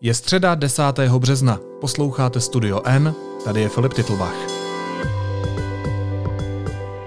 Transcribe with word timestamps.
Je 0.00 0.14
středa 0.14 0.54
10. 0.54 0.82
března. 1.18 1.60
Posloucháte 1.80 2.40
Studio 2.40 2.80
N, 2.84 3.14
tady 3.44 3.60
je 3.60 3.68
Filip 3.68 3.94
Titlbach. 3.94 4.34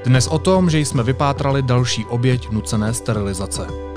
Dnes 0.05 0.27
o 0.27 0.39
tom, 0.39 0.69
že 0.69 0.79
jsme 0.79 1.03
vypátrali 1.03 1.61
další 1.61 2.05
oběť 2.05 2.49
nucené 2.49 2.93
sterilizace. 2.93 3.90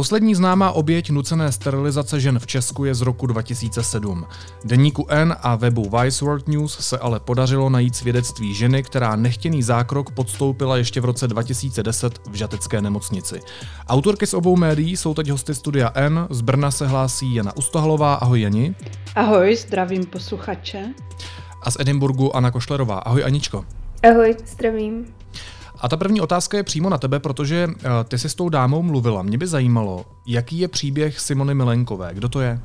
Poslední 0.00 0.34
známá 0.34 0.72
oběť 0.72 1.10
nucené 1.10 1.52
sterilizace 1.52 2.20
žen 2.20 2.38
v 2.38 2.46
Česku 2.46 2.84
je 2.84 2.94
z 2.94 3.00
roku 3.00 3.26
2007. 3.26 4.26
Deníku 4.64 5.06
N 5.08 5.36
a 5.42 5.56
webu 5.56 5.90
Vice 5.98 6.24
World 6.24 6.48
News 6.48 6.78
se 6.80 6.98
ale 6.98 7.20
podařilo 7.20 7.70
najít 7.70 7.96
svědectví 7.96 8.54
ženy, 8.54 8.82
která 8.82 9.16
nechtěný 9.16 9.62
zákrok 9.62 10.10
podstoupila 10.10 10.76
ještě 10.76 11.00
v 11.00 11.04
roce 11.04 11.28
2010 11.28 12.20
v 12.30 12.34
žatecké 12.34 12.80
nemocnici. 12.80 13.40
Autorky 13.88 14.26
z 14.26 14.34
obou 14.34 14.56
médií 14.56 14.96
jsou 14.96 15.14
teď 15.14 15.28
hosty 15.28 15.54
studia 15.54 15.92
N, 15.94 16.26
z 16.30 16.40
Brna 16.40 16.70
se 16.70 16.86
hlásí 16.86 17.34
Jana 17.34 17.56
Ustohalová, 17.56 18.14
ahoj 18.14 18.40
Jani. 18.40 18.74
Ahoj, 19.14 19.56
zdravím 19.56 20.06
posluchače. 20.06 20.94
A 21.62 21.70
z 21.70 21.76
Edinburgu 21.80 22.36
Anna 22.36 22.50
Košlerová, 22.50 22.98
ahoj 22.98 23.24
Aničko. 23.24 23.64
Ahoj, 24.02 24.36
zdravím. 24.46 25.19
A 25.80 25.88
ta 25.88 25.96
první 25.96 26.20
otázka 26.20 26.56
je 26.56 26.62
přímo 26.62 26.88
na 26.88 26.98
tebe, 26.98 27.18
protože 27.18 27.66
uh, 27.66 27.72
ty 28.08 28.18
jsi 28.18 28.28
s 28.28 28.34
tou 28.34 28.48
dámou 28.48 28.82
mluvila. 28.82 29.22
Mě 29.22 29.38
by 29.38 29.46
zajímalo, 29.46 30.04
jaký 30.26 30.58
je 30.58 30.68
příběh 30.68 31.20
Simony 31.20 31.54
Milenkové. 31.54 32.10
Kdo 32.12 32.28
to 32.28 32.40
je? 32.40 32.58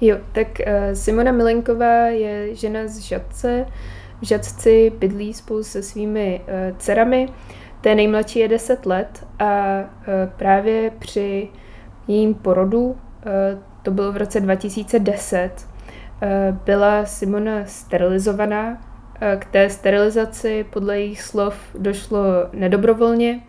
Jo, 0.00 0.16
tak 0.32 0.46
uh, 0.46 0.94
Simona 0.94 1.32
Milenková 1.32 2.06
je 2.06 2.54
žena 2.54 2.80
z 2.86 2.98
Žadce. 2.98 3.66
V 4.22 4.26
Žadci 4.26 4.92
bydlí 4.98 5.34
spolu 5.34 5.64
se 5.64 5.82
svými 5.82 6.40
uh, 6.40 6.76
dcerami. 6.78 7.28
Té 7.80 7.94
nejmladší 7.94 8.38
je 8.38 8.48
10 8.48 8.86
let 8.86 9.26
a 9.38 9.80
právě 10.36 10.90
při 10.98 11.48
jejím 12.08 12.34
porodu, 12.34 12.96
to 13.82 13.90
bylo 13.90 14.12
v 14.12 14.16
roce 14.16 14.40
2010, 14.40 15.50
uh, 16.22 16.56
byla 16.64 17.06
Simona 17.06 17.64
sterilizovaná 17.66 18.78
Eh, 18.91 18.91
k 19.38 19.44
té 19.44 19.70
sterilizaci 19.70 20.66
podle 20.70 21.00
jejich 21.00 21.22
slov 21.22 21.56
došlo 21.78 22.20
nedobrovolně 22.52 23.40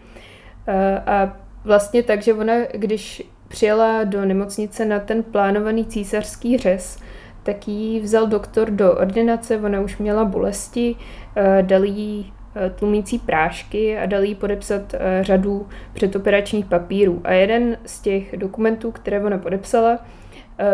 eh, 0.67 0.99
a 1.05 1.37
vlastně 1.63 2.03
tak, 2.03 2.21
že 2.21 2.33
ona, 2.33 2.53
když 2.73 3.23
přijela 3.47 4.03
do 4.03 4.25
nemocnice 4.25 4.85
na 4.85 4.99
ten 4.99 5.23
plánovaný 5.23 5.85
císařský 5.85 6.57
řez, 6.57 6.99
tak 7.43 7.67
jí 7.67 7.99
vzal 7.99 8.27
doktor 8.27 8.69
do 8.69 8.93
ordinace, 8.93 9.57
ona 9.57 9.81
už 9.81 9.97
měla 9.97 10.25
bolesti, 10.25 10.95
eh, 11.35 11.63
dal 11.63 11.83
jí 11.83 12.33
tlumící 12.75 13.19
prášky 13.19 13.97
a 13.97 14.05
dal 14.05 14.23
jí 14.23 14.35
podepsat 14.35 14.95
řadu 15.21 15.67
předoperačních 15.93 16.65
papírů. 16.65 17.21
A 17.23 17.31
jeden 17.31 17.77
z 17.85 18.01
těch 18.01 18.37
dokumentů, 18.37 18.91
které 18.91 19.23
ona 19.23 19.37
podepsala, 19.37 19.99
Eh, 19.99 20.22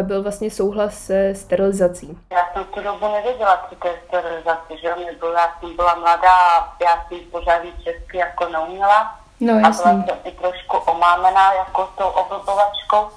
byl 0.01 0.23
vlastně 0.23 0.51
souhlas 0.51 0.93
se 0.97 1.35
sterilizací. 1.35 2.17
Já 2.31 2.49
jsem 2.53 2.63
tu 2.63 2.81
dobu 2.81 3.13
nevěděla, 3.13 3.67
co 3.69 3.75
to 3.75 3.87
je 3.87 4.01
sterilizace, 4.07 4.77
že 4.81 4.95
nebyla, 5.05 5.41
já 5.41 5.55
jsem 5.59 5.75
byla 5.75 5.95
mladá 5.95 6.31
a 6.31 6.75
já 6.81 7.05
jsem 7.07 7.19
pořádně 7.31 7.71
česky 7.83 8.17
jako 8.17 8.49
neuměla. 8.49 9.19
No, 9.39 9.53
jasný. 9.53 9.91
A 9.91 9.93
byla 9.93 10.05
jsem 10.05 10.17
i 10.23 10.31
trošku 10.31 10.77
omámená 10.77 11.53
jako 11.53 11.89
tou 11.97 12.07
oblbovačkou, 12.07 13.09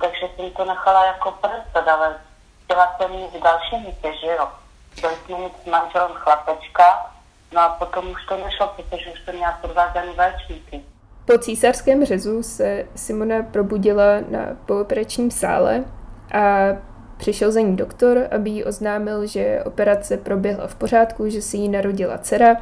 takže 0.00 0.28
jsem 0.36 0.50
to 0.50 0.64
nechala 0.64 1.06
jako 1.06 1.30
prst, 1.30 1.88
ale 1.88 2.16
chtěla 2.64 2.96
jsem 2.96 3.10
mít 3.10 3.42
další 3.42 3.76
dítě, 3.76 4.12
že 4.20 4.26
jo. 4.26 4.48
Chtěla 4.92 5.12
jsem 5.12 5.40
mít 5.40 5.62
s 5.62 5.66
manželem 5.66 6.12
chlapečka, 6.14 7.10
no 7.52 7.60
a 7.60 7.68
potom 7.68 8.10
už 8.10 8.26
to 8.26 8.36
nešlo, 8.36 8.66
protože 8.66 9.10
už 9.10 9.24
jsem 9.24 9.36
měla 9.36 9.58
podvázaný 9.60 10.14
vaječníky. 10.14 10.84
Po 11.24 11.38
císařském 11.38 12.04
řezu 12.04 12.42
se 12.42 12.84
Simona 12.94 13.42
probudila 13.42 14.20
na 14.30 14.56
pooperačním 14.66 15.30
sále 15.30 15.84
a 16.32 16.68
přišel 17.16 17.52
za 17.52 17.60
ní 17.60 17.76
doktor, 17.76 18.28
aby 18.30 18.50
jí 18.50 18.64
oznámil, 18.64 19.26
že 19.26 19.62
operace 19.64 20.16
proběhla 20.16 20.66
v 20.66 20.74
pořádku, 20.74 21.28
že 21.28 21.42
si 21.42 21.56
jí 21.56 21.68
narodila 21.68 22.18
dcera 22.18 22.56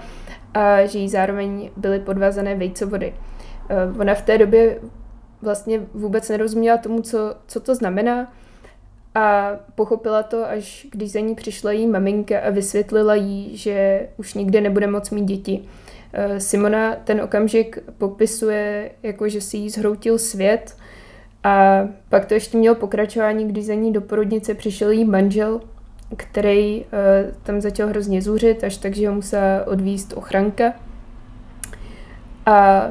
a 0.55 0.87
že 0.87 0.99
jí 0.99 1.09
zároveň 1.09 1.71
byly 1.77 2.01
podvázané 2.01 2.55
vejcovody. 2.55 3.15
Eh, 3.69 4.01
ona 4.01 4.15
v 4.15 4.23
té 4.23 4.39
době 4.39 4.79
vlastně 5.43 5.81
vůbec 5.95 6.29
nerozuměla 6.29 6.77
tomu, 6.77 7.03
co, 7.03 7.35
co 7.47 7.61
to 7.61 7.75
znamená 7.75 8.33
a 9.15 9.51
pochopila 9.75 10.23
to, 10.23 10.49
až 10.49 10.87
když 10.91 11.13
za 11.13 11.21
ní 11.21 11.35
přišla 11.35 11.73
její 11.73 11.87
maminka 11.87 12.41
a 12.41 12.51
vysvětlila 12.51 13.15
jí, 13.15 13.57
že 13.57 14.07
už 14.17 14.35
nikdy 14.35 14.61
nebude 14.61 14.87
moc 14.87 15.11
mít 15.11 15.25
děti. 15.25 15.69
Eh, 16.13 16.41
Simona 16.41 16.97
ten 17.05 17.21
okamžik 17.21 17.79
popisuje, 17.99 18.91
jako 19.03 19.29
že 19.29 19.41
si 19.41 19.57
jí 19.57 19.71
zhroutil 19.71 20.19
svět 20.19 20.77
a 21.45 21.85
pak 22.09 22.27
to 22.27 22.35
ještě 22.35 22.59
mělo 22.59 22.77
pokračování, 22.77 23.49
když 23.49 23.67
za 23.67 23.75
ní 23.75 23.93
do 23.93 24.01
porodnice 24.01 24.55
přišel 24.55 24.91
jí 24.91 25.05
manžel, 25.05 25.61
který 26.17 26.81
uh, 26.81 26.87
tam 27.43 27.61
začal 27.61 27.89
hrozně 27.89 28.23
zuřit, 28.23 28.65
až 28.65 28.77
tak, 28.77 28.95
že 28.95 29.09
ho 29.09 29.15
musela 29.15 29.67
odvíst 29.67 30.13
ochranka. 30.13 30.73
A 32.47 32.87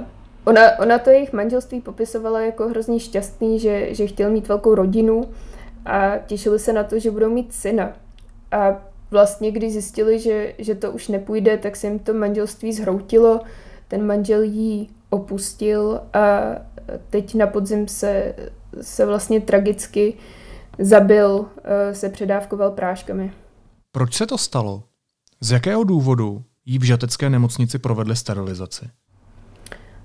ona, 0.45 0.79
ona 0.79 0.99
to 0.99 1.09
jejich 1.09 1.33
manželství 1.33 1.81
popisovala 1.81 2.41
jako 2.41 2.67
hrozně 2.67 2.99
šťastný, 2.99 3.59
že, 3.59 3.93
že 3.93 4.07
chtěl 4.07 4.31
mít 4.31 4.47
velkou 4.47 4.75
rodinu 4.75 5.29
a 5.85 6.17
těšili 6.17 6.59
se 6.59 6.73
na 6.73 6.83
to, 6.83 6.99
že 6.99 7.11
budou 7.11 7.29
mít 7.29 7.53
syna. 7.53 7.93
A 8.51 8.88
vlastně, 9.11 9.51
když 9.51 9.71
zjistili, 9.71 10.19
že, 10.19 10.53
že 10.57 10.75
to 10.75 10.91
už 10.91 11.07
nepůjde, 11.07 11.57
tak 11.57 11.75
se 11.75 11.87
jim 11.87 11.99
to 11.99 12.13
manželství 12.13 12.73
zhroutilo. 12.73 13.41
Ten 13.87 14.05
manžel 14.05 14.41
jí 14.41 14.89
opustil 15.09 16.01
a 16.13 16.41
teď 17.09 17.35
na 17.35 17.47
podzim 17.47 17.87
se, 17.87 18.35
se 18.81 19.05
vlastně 19.05 19.41
tragicky 19.41 20.13
zabil, 20.79 21.45
eh, 21.63 21.95
se 21.95 22.09
předávkoval 22.09 22.71
práškami. 22.71 23.33
Proč 23.91 24.13
se 24.13 24.27
to 24.27 24.37
stalo? 24.37 24.83
Z 25.41 25.51
jakého 25.51 25.83
důvodu 25.83 26.43
jí 26.65 26.79
v 26.79 26.83
žatecké 26.83 27.29
nemocnici 27.29 27.79
provedli 27.79 28.15
sterilizaci? 28.15 28.89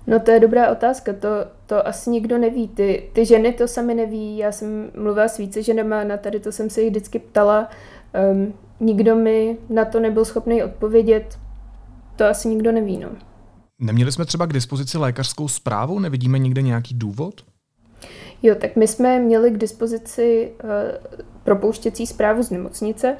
No 0.06 0.20
to 0.20 0.30
je 0.30 0.40
dobrá 0.40 0.70
otázka, 0.70 1.12
to, 1.12 1.28
to 1.66 1.86
asi 1.86 2.10
nikdo 2.10 2.38
neví. 2.38 2.68
Ty, 2.68 3.10
ty 3.12 3.26
ženy 3.26 3.52
to 3.52 3.68
sami 3.68 3.94
neví, 3.94 4.38
já 4.38 4.52
jsem 4.52 4.90
mluvila 4.96 5.28
s 5.28 5.38
více 5.38 5.62
ženama, 5.62 6.04
na 6.04 6.16
tady 6.16 6.40
to 6.40 6.52
jsem 6.52 6.70
se 6.70 6.80
jich 6.80 6.90
vždycky 6.90 7.18
ptala. 7.18 7.68
Um, 8.32 8.54
nikdo 8.80 9.16
mi 9.16 9.56
na 9.68 9.84
to 9.84 10.00
nebyl 10.00 10.24
schopný 10.24 10.62
odpovědět. 10.62 11.38
To 12.16 12.24
asi 12.24 12.48
nikdo 12.48 12.72
neví, 12.72 12.98
no. 12.98 13.08
Neměli 13.78 14.12
jsme 14.12 14.24
třeba 14.24 14.46
k 14.46 14.52
dispozici 14.52 14.98
lékařskou 14.98 15.48
zprávu? 15.48 15.98
Nevidíme 15.98 16.38
nikde 16.38 16.62
nějaký 16.62 16.94
důvod? 16.94 17.44
Jo, 18.42 18.54
tak 18.54 18.76
my 18.76 18.88
jsme 18.88 19.18
měli 19.18 19.50
k 19.50 19.58
dispozici 19.58 20.52
uh, 20.64 20.70
propouštěcí 21.44 22.06
zprávu 22.06 22.42
z 22.42 22.50
nemocnice, 22.50 23.16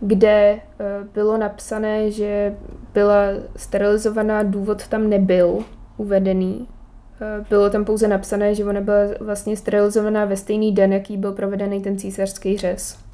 kde 0.00 0.54
uh, 0.54 1.06
bylo 1.14 1.36
napsané, 1.38 2.10
že 2.10 2.56
byla 2.94 3.22
sterilizovaná, 3.56 4.42
důvod 4.42 4.88
tam 4.88 5.08
nebyl 5.08 5.58
uvedený. 5.96 6.56
Uh, 6.58 7.46
bylo 7.48 7.70
tam 7.70 7.84
pouze 7.84 8.08
napsané, 8.08 8.54
že 8.54 8.64
ona 8.64 8.80
byla 8.80 8.98
vlastně 9.20 9.56
sterilizovaná 9.56 10.24
ve 10.24 10.36
stejný 10.36 10.72
den, 10.72 10.92
jaký 10.92 11.16
byl 11.16 11.32
provedený 11.32 11.82
ten 11.82 11.98
císařský 11.98 12.58
řez. 12.58 13.05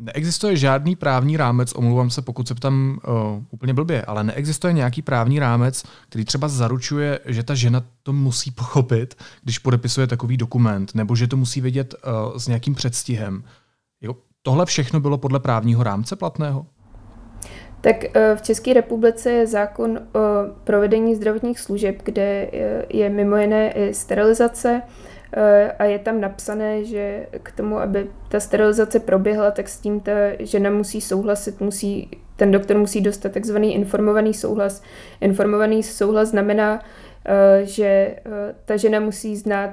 Neexistuje 0.00 0.56
žádný 0.56 0.96
právní 0.96 1.36
rámec, 1.36 1.72
omlouvám 1.72 2.10
se, 2.10 2.22
pokud 2.22 2.48
se 2.48 2.54
ptám 2.54 2.98
uh, 3.08 3.42
úplně 3.50 3.74
blbě, 3.74 4.02
ale 4.02 4.24
neexistuje 4.24 4.72
nějaký 4.72 5.02
právní 5.02 5.38
rámec, 5.38 5.82
který 6.08 6.24
třeba 6.24 6.48
zaručuje, 6.48 7.18
že 7.24 7.42
ta 7.42 7.54
žena 7.54 7.82
to 8.02 8.12
musí 8.12 8.50
pochopit, 8.50 9.14
když 9.44 9.58
podepisuje 9.58 10.06
takový 10.06 10.36
dokument, 10.36 10.94
nebo 10.94 11.16
že 11.16 11.26
to 11.26 11.36
musí 11.36 11.60
vědět 11.60 11.94
uh, 11.94 12.36
s 12.36 12.48
nějakým 12.48 12.74
předstihem. 12.74 13.44
Jo, 14.00 14.16
tohle 14.42 14.66
všechno 14.66 15.00
bylo 15.00 15.18
podle 15.18 15.40
právního 15.40 15.82
rámce 15.82 16.16
platného? 16.16 16.66
Tak 17.80 17.96
uh, 17.96 18.36
v 18.36 18.42
České 18.42 18.72
republice 18.72 19.30
je 19.30 19.46
zákon 19.46 19.98
o 19.98 20.20
provedení 20.64 21.14
zdravotních 21.14 21.60
služeb, 21.60 22.02
kde 22.04 22.50
je 22.88 23.10
mimo 23.10 23.36
jiné 23.36 23.72
i 23.72 23.94
sterilizace, 23.94 24.82
Eh, 24.82 24.86
a 25.78 25.84
je 25.84 25.98
tam 25.98 26.20
napsané, 26.20 26.84
že 26.84 27.26
k 27.42 27.52
tomu, 27.52 27.78
aby 27.78 28.06
ta 28.28 28.40
sterilizace 28.40 29.00
proběhla, 29.00 29.50
tak 29.50 29.68
s 29.68 29.80
tím 29.80 30.00
ta 30.00 30.12
žena 30.38 30.70
musí 30.70 31.00
souhlasit, 31.00 31.60
musí, 31.60 32.10
ten 32.36 32.50
doktor 32.50 32.78
musí 32.78 33.00
dostat 33.00 33.32
takzvaný 33.32 33.74
informovaný 33.74 34.34
souhlas. 34.34 34.82
Informovaný 35.20 35.82
souhlas 35.82 36.28
znamená, 36.28 36.82
eh, 37.24 37.60
že 37.64 37.84
eh, 37.84 38.20
ta 38.64 38.76
žena 38.76 39.00
musí 39.00 39.36
znát 39.36 39.70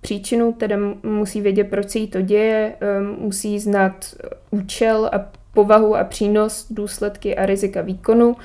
příčinu, 0.00 0.52
teda 0.52 0.76
musí 1.02 1.40
vědět, 1.40 1.64
proč 1.64 1.90
se 1.90 1.98
jí 1.98 2.08
to 2.08 2.20
děje, 2.20 2.74
musí 3.18 3.60
znát 3.60 4.14
účel 4.50 5.10
a 5.12 5.30
povahu 5.54 5.96
a 5.96 6.04
přínos, 6.04 6.66
důsledky 6.70 7.36
a 7.36 7.46
rizika 7.46 7.80
výkonu, 7.80 8.36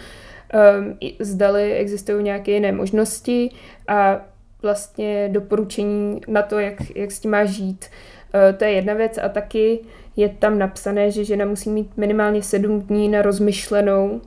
zdali 1.19 1.74
existují 1.74 2.24
nějaké 2.24 2.51
jiné 2.51 2.71
možnosti 2.71 3.50
a 3.88 4.21
vlastně 4.62 5.30
doporučení 5.31 6.21
na 6.27 6.42
to, 6.42 6.59
jak, 6.59 6.95
jak 6.95 7.12
s 7.12 7.19
tím 7.19 7.31
má 7.31 7.45
žít. 7.45 7.86
E, 8.33 8.54
to 8.54 8.63
je 8.63 8.71
jedna 8.71 8.94
věc 8.94 9.19
a 9.24 9.30
taky 9.30 9.80
je 10.15 10.30
tam 10.30 10.59
napsané, 10.59 11.12
že 11.12 11.25
žena 11.25 11.45
musí 11.45 11.69
mít 11.69 11.98
minimálně 11.98 12.44
sedm 12.44 12.81
dní 12.81 13.09
na 13.09 13.21
rozmyšlenou 13.21 14.21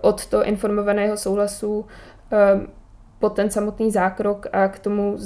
od 0.00 0.26
toho 0.26 0.44
informovaného 0.44 1.16
souhlasu 1.16 1.86
po 3.18 3.30
ten 3.30 3.50
samotný 3.50 3.90
zákrok 3.90 4.46
a 4.52 4.68
k 4.68 4.78
tomu 4.78 5.16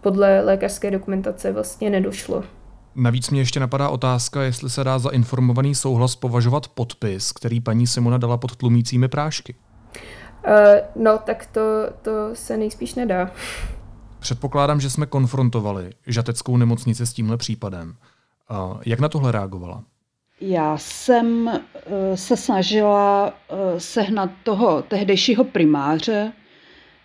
podle 0.00 0.40
lékařské 0.40 0.90
dokumentace 0.90 1.52
vlastně 1.52 1.90
nedošlo. 1.90 2.44
Navíc 2.94 3.30
mě 3.30 3.40
ještě 3.40 3.60
napadá 3.60 3.88
otázka, 3.88 4.42
jestli 4.42 4.70
se 4.70 4.84
dá 4.84 4.98
za 4.98 5.10
informovaný 5.10 5.74
souhlas 5.74 6.16
považovat 6.16 6.68
podpis, 6.68 7.32
který 7.32 7.60
paní 7.60 7.86
Simona 7.86 8.18
dala 8.18 8.36
pod 8.36 8.56
tlumícími 8.56 9.08
prášky. 9.08 9.54
Uh, 10.46 10.52
no, 11.02 11.18
tak 11.18 11.46
to, 11.46 11.60
to 12.02 12.10
se 12.32 12.56
nejspíš 12.56 12.94
nedá. 12.94 13.30
Předpokládám, 14.24 14.80
že 14.80 14.90
jsme 14.90 15.06
konfrontovali 15.06 15.90
žateckou 16.06 16.56
nemocnici 16.56 17.06
s 17.06 17.12
tímhle 17.12 17.36
případem. 17.36 17.94
Jak 18.86 19.00
na 19.00 19.08
tohle 19.08 19.32
reagovala? 19.32 19.82
Já 20.40 20.78
jsem 20.78 21.46
uh, 21.46 21.60
se 22.14 22.36
snažila 22.36 23.26
uh, 23.28 23.78
sehnat 23.78 24.30
toho 24.44 24.82
tehdejšího 24.82 25.44
primáře, 25.44 26.32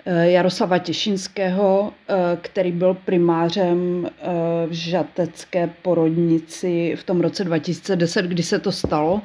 Eh, 0.06 0.31
Jaroslava 0.31 0.77
Těšinského, 0.77 1.94
eh, 2.10 2.38
který 2.42 2.71
byl 2.71 2.94
primářem 2.94 4.06
eh, 4.07 4.68
v 4.68 4.72
žatecké 4.72 5.69
porodnici 5.81 6.95
v 7.00 7.04
tom 7.04 7.22
roce 7.22 7.44
2010, 7.44 8.25
kdy 8.25 8.44
se 8.44 8.60
to 8.60 8.72
stalo. 8.72 9.22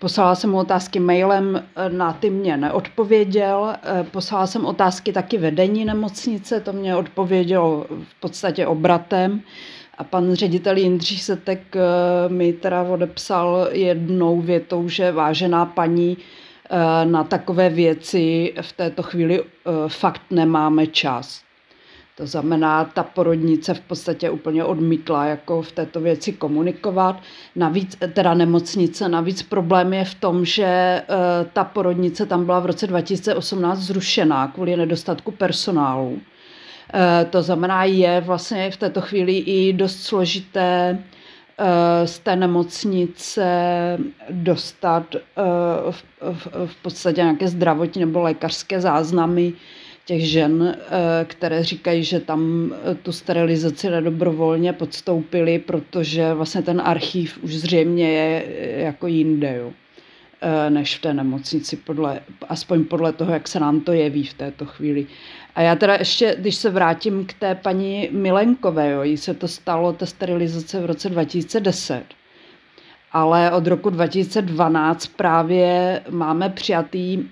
Poslala 0.00 0.34
jsem 0.34 0.50
mu 0.50 0.58
otázky 0.58 1.00
mailem, 1.00 1.64
na 1.88 2.12
ty 2.12 2.30
mě 2.30 2.56
neodpověděl. 2.56 3.74
Poslala 4.10 4.46
jsem 4.46 4.66
otázky 4.66 5.12
taky 5.12 5.38
vedení 5.38 5.84
nemocnice, 5.84 6.60
to 6.60 6.72
mě 6.72 6.96
odpovědělo 6.96 7.86
v 7.90 8.20
podstatě 8.20 8.66
obratem. 8.66 9.40
A 9.98 10.04
pan 10.04 10.34
ředitel 10.34 10.76
Jindřich 10.76 11.22
Setek 11.22 11.76
mi 12.28 12.52
teda 12.52 12.82
odepsal 12.82 13.68
jednou 13.70 14.40
větou, 14.40 14.88
že 14.88 15.12
vážená 15.12 15.66
paní, 15.66 16.16
Eh, 16.72 17.04
na 17.04 17.24
takové 17.24 17.68
věci 17.68 18.54
v 18.60 18.72
této 18.72 19.02
chvíli 19.02 19.42
eh, 19.42 19.70
fakt 19.88 20.22
nemáme 20.30 20.86
čas. 20.86 21.42
To 22.16 22.26
znamená, 22.26 22.84
ta 22.84 23.02
porodnice 23.02 23.74
v 23.74 23.80
podstatě 23.80 24.30
úplně 24.30 24.64
odmítla 24.64 25.24
jako 25.24 25.62
v 25.62 25.72
této 25.72 26.00
věci 26.00 26.32
komunikovat. 26.32 27.20
Navíc, 27.56 27.96
teda 28.12 28.34
nemocnice, 28.34 29.08
navíc 29.08 29.42
problém 29.42 29.92
je 29.94 30.04
v 30.04 30.14
tom, 30.14 30.44
že 30.44 30.64
eh, 30.64 31.04
ta 31.52 31.64
porodnice 31.64 32.26
tam 32.26 32.44
byla 32.44 32.60
v 32.60 32.66
roce 32.66 32.86
2018 32.86 33.78
zrušená 33.78 34.48
kvůli 34.48 34.76
nedostatku 34.76 35.30
personálu. 35.30 36.20
To 37.30 37.42
znamená, 37.42 37.84
je 37.84 38.20
vlastně 38.20 38.70
v 38.70 38.76
této 38.76 39.00
chvíli 39.00 39.38
i 39.38 39.72
dost 39.72 40.02
složité 40.02 40.98
Eh, 41.62 42.06
z 42.06 42.18
té 42.18 42.36
nemocnice 42.36 43.44
dostat 44.30 45.14
v, 45.90 46.04
v, 46.32 46.48
v 46.66 46.76
podstatě 46.82 47.20
nějaké 47.20 47.48
zdravotní 47.48 48.00
nebo 48.00 48.20
lékařské 48.20 48.80
záznamy 48.80 49.52
těch 50.04 50.28
žen, 50.28 50.76
eh, 50.78 51.24
které 51.24 51.64
říkají, 51.64 52.04
že 52.04 52.20
tam 52.20 52.74
tu 53.02 53.12
sterilizaci 53.12 53.90
nedobrovolně 53.90 54.72
podstoupili, 54.72 55.58
protože 55.58 56.34
vlastně 56.34 56.62
ten 56.62 56.82
archív 56.84 57.38
už 57.42 57.54
zřejmě 57.54 58.12
je 58.12 58.44
jako 58.82 59.06
jinde, 59.06 59.56
jo, 59.56 59.72
než 60.68 60.96
v 60.96 61.00
té 61.00 61.14
nemocnici, 61.14 61.76
podle, 61.76 62.20
aspoň 62.48 62.84
podle 62.84 63.12
toho, 63.12 63.32
jak 63.32 63.48
se 63.48 63.60
nám 63.60 63.80
to 63.80 63.92
jeví 63.92 64.24
v 64.24 64.34
této 64.34 64.66
chvíli. 64.66 65.06
A 65.54 65.62
já 65.62 65.76
teda 65.76 65.94
ještě, 65.94 66.36
když 66.38 66.54
se 66.54 66.70
vrátím 66.70 67.26
k 67.26 67.32
té 67.32 67.54
paní 67.54 68.08
Milenkové, 68.12 68.90
jo, 68.90 69.02
jí 69.02 69.16
se 69.16 69.34
to 69.34 69.48
stalo, 69.48 69.92
ta 69.92 70.06
sterilizace 70.06 70.80
v 70.80 70.86
roce 70.86 71.08
2010. 71.08 72.02
Ale 73.12 73.50
od 73.50 73.66
roku 73.66 73.90
2012 73.90 75.06
právě 75.06 76.00
máme 76.10 76.48
přijatý 76.48 77.24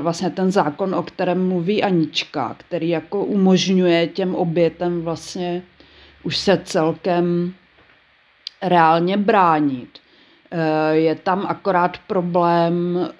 vlastně 0.00 0.30
ten 0.30 0.50
zákon, 0.50 0.94
o 0.94 1.02
kterém 1.02 1.48
mluví 1.48 1.82
Anička, 1.82 2.56
který 2.58 2.88
jako 2.88 3.24
umožňuje 3.24 4.06
těm 4.06 4.34
obětem 4.34 5.02
vlastně 5.02 5.62
už 6.22 6.36
se 6.36 6.60
celkem 6.64 7.54
reálně 8.62 9.16
bránit. 9.16 9.98
Eh, 10.52 10.96
je 10.96 11.14
tam 11.14 11.46
akorát 11.46 11.98
problém 12.06 12.98
eh, 12.98 13.10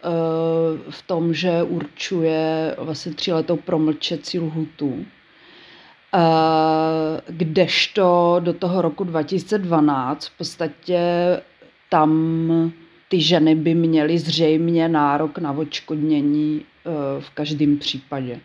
v 0.90 1.02
tom, 1.06 1.34
že 1.34 1.62
určuje 1.62 2.74
vlastně 2.78 3.14
tříletou 3.14 3.56
promlčecí 3.56 4.38
lhutu, 4.38 5.04
eh, 6.14 7.20
kdežto 7.28 8.36
do 8.40 8.52
toho 8.52 8.82
roku 8.82 9.04
2012 9.04 10.26
v 10.26 10.38
podstatě 10.38 11.02
tam 11.88 12.10
ty 13.10 13.20
ženy 13.20 13.54
by 13.54 13.74
měly 13.74 14.18
zřejmě 14.18 14.88
nárok 14.88 15.38
na 15.38 15.52
odškodnění 15.52 16.62
v 17.20 17.30
každém 17.30 17.78
případě. 17.78 18.40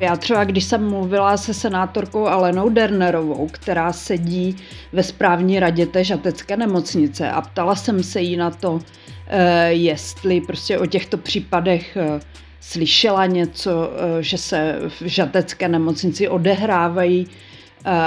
Já 0.00 0.16
třeba, 0.16 0.44
když 0.44 0.64
jsem 0.64 0.90
mluvila 0.90 1.36
se 1.36 1.54
senátorkou 1.54 2.26
Alenou 2.26 2.68
Dernerovou, 2.68 3.48
která 3.52 3.92
sedí 3.92 4.56
ve 4.92 5.02
správní 5.02 5.60
radě 5.60 5.86
té 5.86 6.04
žatecké 6.04 6.56
nemocnice 6.56 7.30
a 7.30 7.40
ptala 7.40 7.74
jsem 7.74 8.02
se 8.02 8.20
jí 8.20 8.36
na 8.36 8.50
to, 8.50 8.78
eh, 9.26 9.72
jestli 9.72 10.40
prostě 10.40 10.78
o 10.78 10.86
těchto 10.86 11.18
případech 11.18 11.96
eh, 11.96 12.20
slyšela 12.60 13.26
něco, 13.26 13.90
eh, 13.92 14.22
že 14.22 14.38
se 14.38 14.78
v 14.88 15.02
žatecké 15.02 15.68
nemocnici 15.68 16.28
odehrávají 16.28 17.26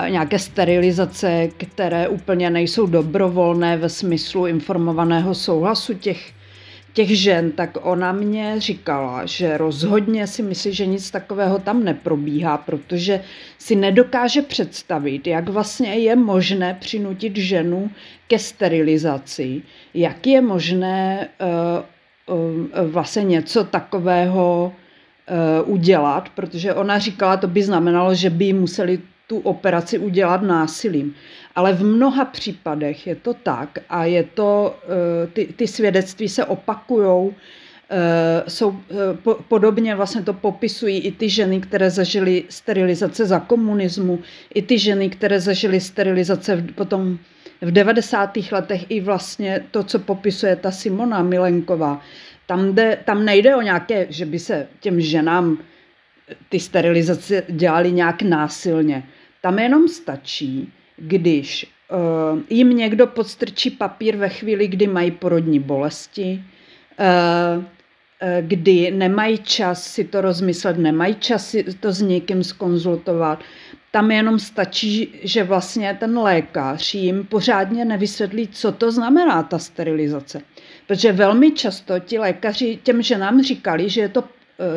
nějaké 0.09 0.39
sterilizace, 0.39 1.49
které 1.57 2.07
úplně 2.07 2.49
nejsou 2.49 2.85
dobrovolné 2.85 3.77
ve 3.77 3.89
smyslu 3.89 4.47
informovaného 4.47 5.35
souhlasu 5.35 5.93
těch 5.93 6.33
těch 6.93 7.19
žen, 7.19 7.51
tak 7.51 7.77
ona 7.81 8.11
mě 8.11 8.55
říkala, 8.57 9.25
že 9.25 9.57
rozhodně 9.57 10.27
si 10.27 10.43
myslí, 10.43 10.73
že 10.73 10.85
nic 10.85 11.11
takového 11.11 11.59
tam 11.59 11.83
neprobíhá, 11.83 12.57
protože 12.57 13.21
si 13.57 13.75
nedokáže 13.75 14.41
představit, 14.41 15.27
jak 15.27 15.49
vlastně 15.49 15.95
je 15.95 16.15
možné 16.15 16.77
přinutit 16.79 17.37
ženu 17.37 17.91
ke 18.27 18.39
sterilizaci, 18.39 19.61
jak 19.93 20.27
je 20.27 20.41
možné 20.41 21.27
uh, 21.41 21.47
vlastně 22.85 23.23
něco 23.23 23.63
takového 23.63 24.73
uh, 25.63 25.73
udělat, 25.73 26.29
protože 26.35 26.73
ona 26.73 26.99
říkala, 26.99 27.37
to 27.37 27.47
by 27.47 27.63
znamenalo, 27.63 28.15
že 28.15 28.29
by 28.29 28.53
museli 28.53 28.99
tu 29.31 29.39
operaci 29.39 29.99
udělat 29.99 30.41
násilím. 30.41 31.15
Ale 31.55 31.73
v 31.73 31.83
mnoha 31.83 32.25
případech 32.25 33.07
je 33.07 33.15
to 33.15 33.33
tak 33.33 33.79
a 33.89 34.05
je 34.05 34.23
to, 34.23 34.75
eh, 34.83 35.27
ty, 35.27 35.47
ty 35.55 35.67
svědectví 35.67 36.29
se 36.29 36.45
opakujou, 36.45 37.31
eh, 37.31 38.43
jsou 38.47 38.75
eh, 38.75 39.33
podobně 39.47 39.95
vlastně 39.95 40.21
to 40.21 40.33
popisují 40.33 40.99
i 40.99 41.11
ty 41.11 41.29
ženy, 41.29 41.61
které 41.61 41.89
zažily 41.89 42.43
sterilizace 42.49 43.25
za 43.25 43.39
komunismu, 43.39 44.19
i 44.53 44.61
ty 44.61 44.75
ženy, 44.79 45.09
které 45.09 45.39
zažily 45.39 45.79
sterilizace 45.79 46.59
potom 46.75 47.17
v 47.61 47.71
90. 47.71 48.37
letech, 48.51 48.85
i 48.89 49.01
vlastně 49.01 49.63
to, 49.71 49.83
co 49.83 49.99
popisuje 49.99 50.55
ta 50.55 50.71
Simona 50.71 51.23
Milenková. 51.23 52.01
Tam, 52.45 52.75
jde, 52.75 52.97
tam 53.05 53.25
nejde 53.25 53.55
o 53.55 53.61
nějaké, 53.61 54.07
že 54.09 54.25
by 54.25 54.39
se 54.39 54.67
těm 54.79 55.01
ženám 55.01 55.57
ty 56.49 56.59
sterilizace 56.59 57.43
dělaly 57.49 57.91
nějak 57.91 58.21
násilně. 58.21 59.03
Tam 59.41 59.59
jenom 59.59 59.87
stačí, 59.87 60.73
když 60.97 61.67
uh, 61.91 62.39
jim 62.49 62.69
někdo 62.69 63.07
podstrčí 63.07 63.69
papír 63.69 64.17
ve 64.17 64.29
chvíli, 64.29 64.67
kdy 64.67 64.87
mají 64.87 65.11
porodní 65.11 65.59
bolesti, 65.59 66.43
uh, 66.99 67.63
kdy 68.41 68.91
nemají 68.91 69.37
čas 69.37 69.83
si 69.83 70.03
to 70.03 70.21
rozmyslet, 70.21 70.77
nemají 70.77 71.15
čas 71.15 71.49
si 71.49 71.63
to 71.63 71.91
s 71.91 72.01
někým 72.01 72.43
skonzultovat. 72.43 73.43
Tam 73.91 74.11
jenom 74.11 74.39
stačí, 74.39 75.19
že 75.23 75.43
vlastně 75.43 75.97
ten 75.99 76.17
lékař 76.17 76.93
jim 76.93 77.25
pořádně 77.25 77.85
nevysvětlí, 77.85 78.47
co 78.47 78.71
to 78.71 78.91
znamená 78.91 79.43
ta 79.43 79.59
sterilizace. 79.59 80.41
Protože 80.87 81.11
velmi 81.11 81.51
často 81.51 81.99
ti 81.99 82.19
lékaři 82.19 82.79
těm 82.83 83.01
ženám 83.01 83.43
říkali, 83.43 83.89
že 83.89 84.01
je 84.01 84.09
to 84.09 84.23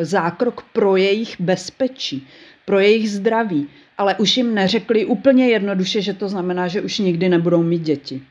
zákrok 0.01 0.61
pro 0.73 0.95
jejich 0.95 1.41
bezpečí, 1.41 2.27
pro 2.65 2.79
jejich 2.79 3.11
zdraví 3.11 3.67
ale 3.97 4.15
už 4.15 4.37
jim 4.37 4.53
neřekli 4.53 5.05
úplně 5.05 5.47
jednoduše, 5.47 6.01
že 6.01 6.13
to 6.13 6.29
znamená, 6.29 6.67
že 6.67 6.81
už 6.81 6.99
nikdy 6.99 7.29
nebudou 7.29 7.63
mít 7.63 7.81
děti. 7.81 8.21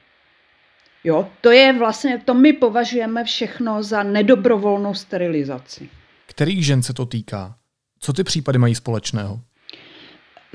Jo, 1.05 1.29
to 1.41 1.51
je 1.51 1.79
vlastně, 1.79 2.23
to 2.25 2.35
my 2.35 2.53
považujeme 2.53 3.25
všechno 3.25 3.83
za 3.83 4.03
nedobrovolnou 4.03 4.95
sterilizaci. 4.95 5.89
Kterých 6.27 6.67
žen 6.67 6.83
se 6.83 6.95
to 6.95 7.07
týká? 7.07 7.57
Co 8.01 8.13
ty 8.13 8.25
případy 8.25 8.59
mají 8.59 8.75
společného? 8.75 9.41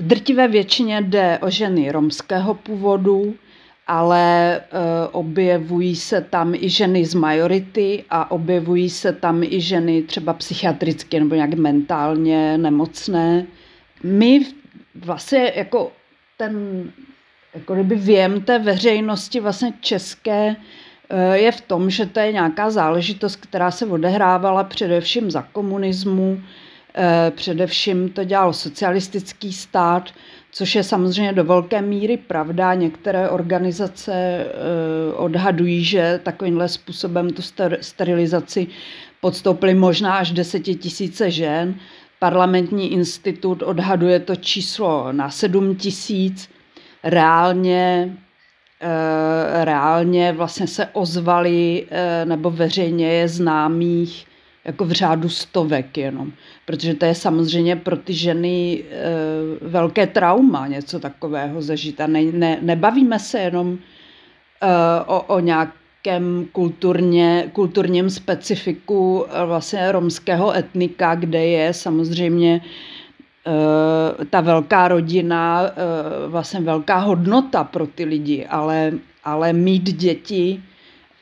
V 0.00 0.06
drtivé 0.06 0.48
většině 0.48 1.00
jde 1.00 1.38
o 1.42 1.50
ženy 1.50 1.92
romského 1.92 2.54
původu, 2.54 3.34
ale 3.86 4.56
e, 4.56 4.62
objevují 5.12 5.96
se 5.96 6.20
tam 6.20 6.54
i 6.54 6.68
ženy 6.68 7.04
z 7.04 7.14
majority 7.14 8.04
a 8.10 8.30
objevují 8.30 8.90
se 8.90 9.12
tam 9.12 9.42
i 9.42 9.60
ženy 9.60 10.02
třeba 10.02 10.32
psychiatricky 10.32 11.20
nebo 11.20 11.34
nějak 11.34 11.54
mentálně 11.54 12.58
nemocné. 12.58 13.46
My 14.02 14.40
vlastně 14.94 15.52
jako 15.56 15.92
ten 16.36 16.84
jako 17.54 17.74
kdyby 17.74 17.94
věm 17.94 18.40
té 18.40 18.58
veřejnosti 18.58 19.40
vlastně 19.40 19.72
české 19.80 20.56
eh, 21.10 21.38
je 21.38 21.52
v 21.52 21.60
tom, 21.60 21.90
že 21.90 22.06
to 22.06 22.20
je 22.20 22.32
nějaká 22.32 22.70
záležitost, 22.70 23.36
která 23.36 23.70
se 23.70 23.86
odehrávala 23.86 24.64
především 24.64 25.30
za 25.30 25.42
komunismu, 25.42 26.40
především 27.30 28.08
to 28.08 28.24
dělal 28.24 28.52
socialistický 28.52 29.52
stát, 29.52 30.10
což 30.52 30.74
je 30.74 30.84
samozřejmě 30.84 31.32
do 31.32 31.44
velké 31.44 31.82
míry 31.82 32.16
pravda. 32.16 32.74
Některé 32.74 33.28
organizace 33.28 34.12
eh, 34.14 34.46
odhadují, 35.14 35.84
že 35.84 36.20
takovýmhle 36.22 36.68
způsobem 36.68 37.30
tu 37.30 37.42
sterilizaci 37.80 38.66
podstoupily 39.20 39.74
možná 39.74 40.14
až 40.14 40.32
desetitisíce 40.32 41.30
žen. 41.30 41.74
Parlamentní 42.18 42.92
institut 42.92 43.62
odhaduje 43.62 44.20
to 44.20 44.36
číslo 44.36 45.12
na 45.12 45.30
sedm 45.30 45.74
tisíc 45.74 46.48
reálně 47.04 48.16
eh, 48.80 49.64
reálně 49.64 50.32
vlastně 50.32 50.66
se 50.66 50.86
ozvali 50.92 51.86
eh, 51.90 52.24
nebo 52.24 52.50
veřejně 52.50 53.12
je 53.12 53.28
známých 53.28 54.26
jako 54.64 54.84
v 54.84 54.92
řádu 54.92 55.28
stovek 55.28 55.98
jenom. 55.98 56.32
Protože 56.64 56.94
to 56.94 57.04
je 57.04 57.14
samozřejmě 57.14 57.76
pro 57.76 57.96
ty 57.96 58.14
ženy 58.14 58.84
e, 58.90 59.68
velké 59.68 60.06
trauma 60.06 60.66
něco 60.66 61.00
takového 61.00 61.62
zažít. 61.62 62.00
A 62.00 62.06
ne, 62.06 62.22
ne, 62.22 62.58
nebavíme 62.62 63.18
se 63.18 63.38
jenom 63.38 63.78
e, 64.62 65.04
o, 65.04 65.20
o 65.20 65.40
nějakém 65.40 66.46
kulturně, 66.52 67.50
kulturním 67.52 68.10
specifiku 68.10 69.26
vlastně 69.46 69.92
romského 69.92 70.56
etnika, 70.56 71.14
kde 71.14 71.46
je 71.46 71.74
samozřejmě 71.74 72.60
Eh, 73.46 74.24
ta 74.24 74.40
velká 74.40 74.88
rodina, 74.88 75.62
eh, 75.64 75.72
vlastně 76.28 76.60
velká 76.60 76.98
hodnota 76.98 77.64
pro 77.64 77.86
ty 77.86 78.04
lidi, 78.04 78.46
ale, 78.46 78.92
ale 79.24 79.52
mít 79.52 79.82
děti 79.82 80.62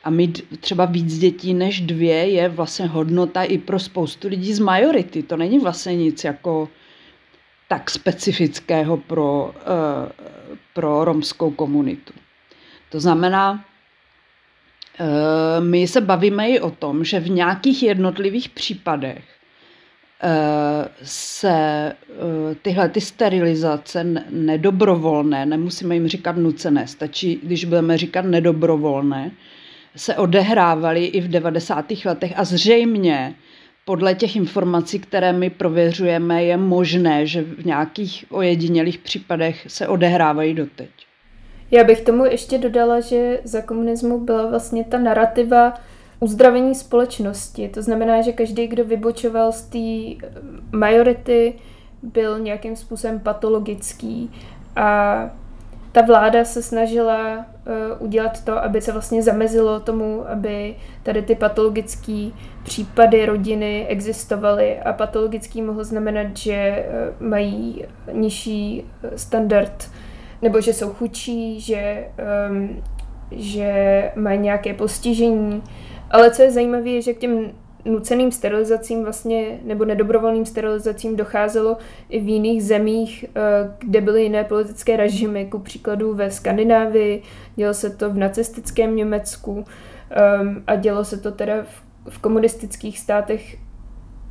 a 0.03 0.09
mít 0.09 0.59
třeba 0.59 0.85
víc 0.85 1.17
dětí 1.17 1.53
než 1.53 1.81
dvě 1.81 2.29
je 2.29 2.49
vlastně 2.49 2.85
hodnota 2.85 3.43
i 3.43 3.57
pro 3.57 3.79
spoustu 3.79 4.27
lidí 4.27 4.53
z 4.53 4.59
majority. 4.59 5.23
To 5.23 5.37
není 5.37 5.59
vlastně 5.59 5.95
nic 5.95 6.23
jako 6.23 6.69
tak 7.67 7.89
specifického 7.89 8.97
pro, 8.97 9.53
eh, 9.61 10.11
pro 10.73 11.05
romskou 11.05 11.51
komunitu. 11.51 12.13
To 12.89 12.99
znamená, 12.99 13.65
my 15.59 15.87
se 15.87 16.01
bavíme 16.01 16.49
i 16.49 16.59
o 16.59 16.71
tom, 16.71 17.03
že 17.03 17.19
v 17.19 17.29
nějakých 17.29 17.83
jednotlivých 17.83 18.49
případech 18.49 19.23
se 21.03 21.51
eh, 21.51 22.55
tyhle 22.61 22.89
ty 22.89 23.01
sterilizace 23.01 24.03
nedobrovolné, 24.29 25.45
nemusíme 25.45 25.95
jim 25.95 26.07
říkat 26.07 26.37
nucené, 26.37 26.87
stačí, 26.87 27.39
když 27.43 27.65
budeme 27.65 27.97
říkat 27.97 28.25
nedobrovolné, 28.25 29.31
se 29.99 30.15
odehrávaly 30.15 31.05
i 31.05 31.21
v 31.21 31.27
90. 31.27 31.85
letech 32.05 32.33
a 32.35 32.43
zřejmě 32.43 33.35
podle 33.85 34.15
těch 34.15 34.35
informací, 34.35 34.99
které 34.99 35.33
my 35.33 35.49
prověřujeme, 35.49 36.43
je 36.43 36.57
možné, 36.57 37.25
že 37.25 37.41
v 37.41 37.65
nějakých 37.65 38.25
ojedinělých 38.29 38.97
případech 38.97 39.65
se 39.67 39.87
odehrávají 39.87 40.53
doteď. 40.53 40.89
Já 41.71 41.83
bych 41.83 42.01
tomu 42.01 42.25
ještě 42.25 42.57
dodala, 42.57 42.99
že 42.99 43.39
za 43.43 43.61
komunismu 43.61 44.19
byla 44.19 44.49
vlastně 44.49 44.83
ta 44.83 44.97
narrativa 44.97 45.73
uzdravení 46.19 46.75
společnosti. 46.75 47.69
To 47.69 47.81
znamená, 47.81 48.21
že 48.21 48.31
každý, 48.31 48.67
kdo 48.67 48.85
vybočoval 48.85 49.51
z 49.51 49.61
té 49.61 50.27
majority, 50.71 51.53
byl 52.03 52.39
nějakým 52.39 52.75
způsobem 52.75 53.19
patologický 53.19 54.31
a 54.75 55.19
ta 55.91 56.01
vláda 56.01 56.45
se 56.45 56.63
snažila 56.63 57.37
uh, 57.37 57.43
udělat 57.99 58.43
to, 58.43 58.63
aby 58.63 58.81
se 58.81 58.91
vlastně 58.91 59.23
zamezilo 59.23 59.79
tomu, 59.79 60.29
aby 60.29 60.75
tady 61.03 61.21
ty 61.21 61.35
patologické 61.35 62.29
případy 62.63 63.25
rodiny 63.25 63.87
existovaly. 63.87 64.79
A 64.79 64.93
patologický 64.93 65.61
mohl 65.61 65.83
znamenat, 65.83 66.37
že 66.37 66.85
uh, 67.19 67.27
mají 67.27 67.85
nižší 68.11 68.85
standard 69.15 69.89
nebo 70.41 70.61
že 70.61 70.73
jsou 70.73 70.93
chudší, 70.93 71.61
že, 71.61 72.07
um, 72.49 72.83
že 73.31 74.11
mají 74.15 74.39
nějaké 74.39 74.73
postižení. 74.73 75.63
Ale 76.11 76.31
co 76.31 76.41
je 76.41 76.51
zajímavé, 76.51 76.89
je, 76.89 77.01
že 77.01 77.13
k 77.13 77.19
těm 77.19 77.51
nuceným 77.85 78.31
sterilizacím 78.31 79.03
vlastně, 79.03 79.59
nebo 79.63 79.85
nedobrovolným 79.85 80.45
sterilizacím 80.45 81.15
docházelo 81.15 81.77
i 82.09 82.19
v 82.19 82.27
jiných 82.27 82.63
zemích, 82.63 83.25
eh, 83.35 83.41
kde 83.79 84.01
byly 84.01 84.23
jiné 84.23 84.43
politické 84.43 84.97
režimy, 84.97 85.45
ku 85.45 85.59
příkladu 85.59 86.13
ve 86.13 86.31
Skandinávii, 86.31 87.23
dělo 87.55 87.73
se 87.73 87.89
to 87.89 88.09
v 88.09 88.17
nacistickém 88.17 88.95
Německu 88.95 89.65
ehm, 90.09 90.63
a 90.67 90.75
dělo 90.75 91.05
se 91.05 91.17
to 91.17 91.31
teda 91.31 91.53
v, 92.09 92.19
komunistických 92.19 92.99
státech. 92.99 93.57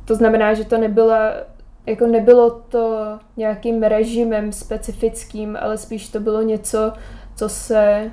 To 0.05 0.15
znamená, 0.15 0.53
že 0.53 0.65
to 0.65 0.77
nebyla, 0.77 1.33
jako 1.85 2.07
nebylo 2.07 2.49
to 2.69 3.19
nějakým 3.37 3.83
režimem 3.83 4.51
specifickým, 4.51 5.57
ale 5.61 5.77
spíš 5.77 6.09
to 6.09 6.19
bylo 6.19 6.41
něco, 6.41 6.93
co 7.35 7.49
se, 7.49 8.11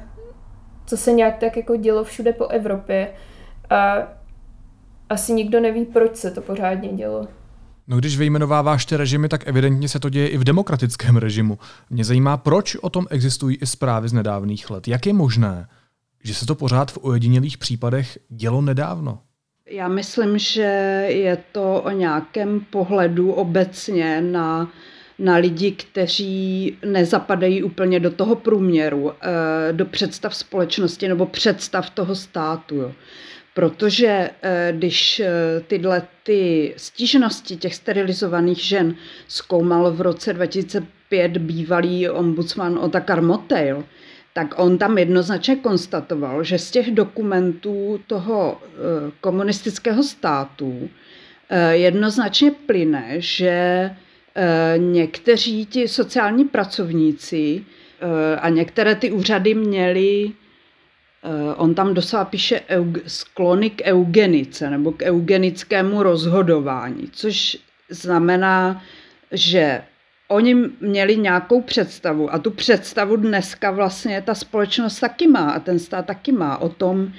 co 0.86 0.96
se 0.96 1.12
nějak 1.12 1.38
tak 1.38 1.56
jako 1.56 1.76
dělo 1.76 2.04
všude 2.04 2.32
po 2.32 2.46
Evropě. 2.46 3.08
A 3.70 4.08
asi 5.10 5.32
nikdo 5.32 5.60
neví, 5.60 5.84
proč 5.84 6.16
se 6.16 6.30
to 6.30 6.40
pořádně 6.40 6.88
dělo. 6.88 7.28
No 7.88 7.96
když 7.96 8.18
vyjmenováváš 8.18 8.86
ty 8.86 8.96
režimy, 8.96 9.28
tak 9.28 9.48
evidentně 9.48 9.88
se 9.88 10.00
to 10.00 10.08
děje 10.08 10.28
i 10.28 10.38
v 10.38 10.44
demokratickém 10.44 11.16
režimu. 11.16 11.58
Mě 11.90 12.04
zajímá, 12.04 12.36
proč 12.36 12.76
o 12.76 12.90
tom 12.90 13.06
existují 13.10 13.56
i 13.56 13.66
zprávy 13.66 14.08
z 14.08 14.12
nedávných 14.12 14.70
let. 14.70 14.88
Jak 14.88 15.06
je 15.06 15.12
možné, 15.12 15.68
že 16.25 16.34
se 16.34 16.46
to 16.46 16.54
pořád 16.54 16.90
v 16.90 16.98
ojedinělých 17.02 17.58
případech 17.58 18.18
dělo 18.28 18.60
nedávno? 18.60 19.18
Já 19.70 19.88
myslím, 19.88 20.38
že 20.38 20.62
je 21.08 21.38
to 21.52 21.80
o 21.80 21.90
nějakém 21.90 22.60
pohledu 22.60 23.32
obecně 23.32 24.20
na, 24.20 24.70
na 25.18 25.36
lidi, 25.36 25.72
kteří 25.72 26.78
nezapadají 26.84 27.62
úplně 27.62 28.00
do 28.00 28.10
toho 28.10 28.34
průměru, 28.34 29.12
eh, 29.12 29.72
do 29.72 29.86
představ 29.86 30.36
společnosti 30.36 31.08
nebo 31.08 31.26
představ 31.26 31.90
toho 31.90 32.14
státu. 32.14 32.75
Jo. 32.75 32.92
Protože 33.56 34.30
eh, 34.42 34.72
když 34.76 35.20
eh, 35.20 35.30
tyhle 35.66 36.02
ty 36.22 36.75
stížnosti 36.76 37.56
těch 37.56 37.75
sterilizovaných 37.75 38.58
žen 38.58 38.94
zkoumal 39.28 39.92
v 39.92 40.00
roce 40.00 40.32
2005 40.32 41.38
bývalý 41.38 42.08
ombudsman 42.08 42.78
Otakar 42.78 43.22
Motail, 43.22 43.84
tak 44.32 44.54
on 44.58 44.78
tam 44.78 44.98
jednoznačně 44.98 45.56
konstatoval, 45.56 46.44
že 46.44 46.58
z 46.58 46.70
těch 46.70 46.90
dokumentů 46.90 48.00
toho 48.06 48.60
eh, 48.62 49.12
komunistického 49.20 50.02
státu 50.02 50.88
jednoznačně 51.70 52.50
plyne, 52.50 53.14
že 53.16 53.90
někteří 54.76 55.66
ti 55.66 55.88
sociální 55.88 56.44
pracovníci 56.44 57.64
a 58.38 58.48
některé 58.48 58.94
ty 58.94 59.10
úřady 59.10 59.54
měli 59.54 60.32
Eh, 60.32 60.45
on 61.56 61.75
tam 61.75 61.95
doslova 61.95 62.25
píše 62.25 62.61
sklony 63.06 63.71
k 63.71 63.83
eugenice 63.85 64.71
nebo 64.71 64.92
k 64.92 65.02
eugenickému 65.02 66.02
rozhodování, 66.02 67.09
což 67.12 67.59
znamená, 67.90 68.83
že 69.33 69.83
oni 70.28 70.54
měli 70.80 71.16
nějakou 71.16 71.61
představu 71.61 72.35
a 72.35 72.38
tu 72.38 72.50
představu 72.50 73.16
dneska 73.16 73.71
vlastně 73.71 74.23
ta 74.23 74.35
společnost 74.35 75.00
taky 75.00 75.28
má 75.28 75.50
a 75.50 75.61
ten 75.61 75.78
stát 75.78 76.06
taky 76.06 76.33
má 76.33 76.59
o 76.59 76.68
tom, 76.68 77.12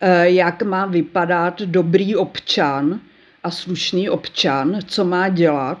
eh, 0.00 0.30
jak 0.30 0.62
má 0.62 0.86
vypadat 0.86 1.62
dobrý 1.62 2.16
občan 2.16 3.00
a 3.42 3.50
slušný 3.50 4.10
občan, 4.10 4.78
co 4.86 5.04
má 5.04 5.28
dělat 5.28 5.78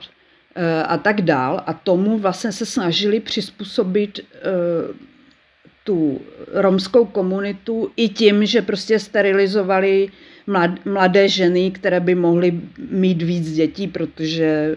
eh, 0.54 0.82
a 0.82 0.96
tak 0.96 1.22
dál. 1.22 1.62
A 1.66 1.72
tomu 1.72 2.18
vlastně 2.18 2.52
se 2.52 2.66
snažili 2.66 3.20
přizpůsobit 3.20 4.20
tu 5.86 6.20
romskou 6.52 7.04
komunitu 7.04 7.90
i 7.96 8.08
tím, 8.08 8.46
že 8.46 8.62
prostě 8.62 8.98
sterilizovali 8.98 10.08
mladé 10.84 11.28
ženy, 11.28 11.70
které 11.70 12.00
by 12.00 12.14
mohly 12.14 12.60
mít 12.90 13.22
víc 13.22 13.52
dětí, 13.52 13.86
protože, 13.86 14.76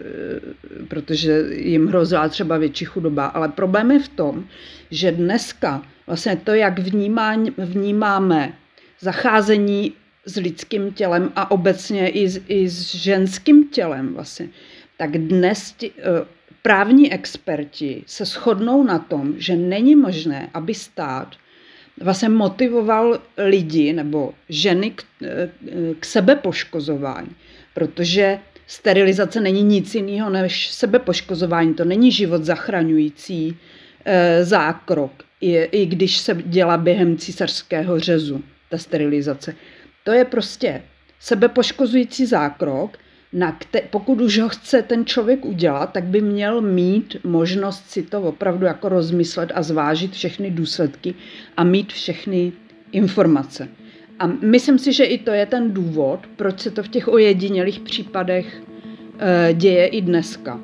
protože 0.88 1.44
jim 1.50 1.86
hrozila 1.86 2.28
třeba 2.28 2.58
větší 2.58 2.84
chudoba. 2.84 3.26
Ale 3.26 3.48
problém 3.48 3.90
je 3.90 3.98
v 3.98 4.08
tom, 4.08 4.44
že 4.90 5.12
dneska 5.12 5.82
vlastně 6.06 6.36
to, 6.36 6.54
jak 6.54 6.78
vnímá, 6.78 7.36
vnímáme 7.58 8.52
zacházení 9.00 9.92
s 10.26 10.36
lidským 10.36 10.92
tělem 10.92 11.32
a 11.36 11.50
obecně 11.50 12.08
i 12.08 12.28
s, 12.28 12.40
i 12.48 12.68
s 12.68 12.94
ženským 12.94 13.68
tělem 13.68 14.14
vlastně, 14.14 14.48
tak 14.96 15.18
dnes 15.18 15.72
ti, 15.72 15.90
právní 16.62 17.12
experti 17.12 18.04
se 18.06 18.24
shodnou 18.24 18.82
na 18.82 18.98
tom, 18.98 19.34
že 19.38 19.56
není 19.56 19.96
možné, 19.96 20.50
aby 20.54 20.74
stát 20.74 21.36
vlastně 22.00 22.28
motivoval 22.28 23.20
lidi 23.38 23.92
nebo 23.92 24.34
ženy 24.48 24.90
k, 24.90 25.02
k 26.00 26.04
sebepoškozování, 26.04 27.30
protože 27.74 28.38
sterilizace 28.66 29.40
není 29.40 29.62
nic 29.62 29.94
jiného 29.94 30.30
než 30.30 30.70
sebepoškozování, 30.70 31.74
to 31.74 31.84
není 31.84 32.12
život 32.12 32.44
zachraňující 32.44 33.56
e, 34.04 34.44
zákrok, 34.44 35.12
i, 35.40 35.62
i 35.62 35.86
když 35.86 36.18
se 36.18 36.34
dělá 36.44 36.76
během 36.76 37.16
císařského 37.16 38.00
řezu, 38.00 38.42
ta 38.68 38.78
sterilizace. 38.78 39.54
To 40.04 40.12
je 40.12 40.24
prostě 40.24 40.82
sebepoškozující 41.20 42.26
zákrok, 42.26 42.98
na 43.32 43.52
kte- 43.52 43.82
pokud 43.90 44.20
už 44.20 44.38
ho 44.38 44.48
chce 44.48 44.82
ten 44.82 45.06
člověk 45.06 45.44
udělat, 45.44 45.92
tak 45.92 46.04
by 46.04 46.20
měl 46.20 46.60
mít 46.60 47.16
možnost 47.24 47.90
si 47.90 48.02
to 48.02 48.22
opravdu 48.22 48.66
jako 48.66 48.88
rozmyslet 48.88 49.52
a 49.54 49.62
zvážit 49.62 50.12
všechny 50.12 50.50
důsledky 50.50 51.14
a 51.56 51.64
mít 51.64 51.92
všechny 51.92 52.52
informace. 52.92 53.68
A 54.18 54.26
myslím 54.26 54.78
si, 54.78 54.92
že 54.92 55.04
i 55.04 55.18
to 55.18 55.30
je 55.30 55.46
ten 55.46 55.72
důvod, 55.72 56.20
proč 56.36 56.60
se 56.60 56.70
to 56.70 56.82
v 56.82 56.88
těch 56.88 57.08
ojedinělých 57.08 57.80
případech 57.80 58.62
e, 59.18 59.54
děje 59.54 59.86
i 59.86 60.00
dneska. 60.00 60.60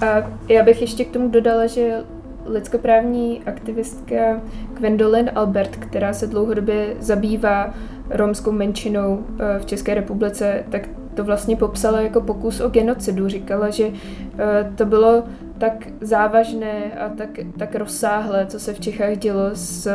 A 0.00 0.38
já 0.48 0.62
bych 0.62 0.80
ještě 0.80 1.04
k 1.04 1.10
tomu 1.10 1.28
dodala, 1.28 1.66
že 1.66 2.02
lidskoprávní 2.46 3.42
aktivistka 3.46 4.42
Gwendolyn 4.74 5.30
Albert, 5.34 5.76
která 5.76 6.12
se 6.12 6.26
dlouhodobě 6.26 6.96
zabývá 7.00 7.74
romskou 8.10 8.52
menšinou 8.52 9.26
eh, 9.38 9.58
v 9.58 9.66
České 9.66 9.94
republice, 9.94 10.64
tak 10.70 10.88
to 11.14 11.24
vlastně 11.24 11.56
popsala 11.56 12.00
jako 12.00 12.20
pokus 12.20 12.60
o 12.60 12.68
genocidu. 12.68 13.28
Říkala, 13.28 13.70
že 13.70 13.90
eh, 14.38 14.72
to 14.74 14.84
bylo 14.84 15.24
tak 15.58 15.86
závažné 16.00 16.92
a 16.92 17.08
tak, 17.08 17.30
tak 17.58 17.74
rozsáhlé, 17.74 18.46
co 18.46 18.60
se 18.60 18.72
v 18.74 18.80
Čechách 18.80 19.16
dělo 19.18 19.50
s 19.52 19.90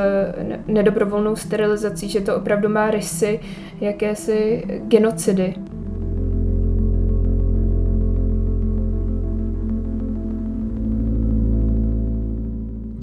nedobrovolnou 0.68 1.36
sterilizací, 1.36 2.10
že 2.10 2.22
to 2.22 2.36
opravdu 2.36 2.70
má 2.70 2.92
rysy 2.92 3.40
jakési 3.82 4.64
genocidy. 4.88 5.56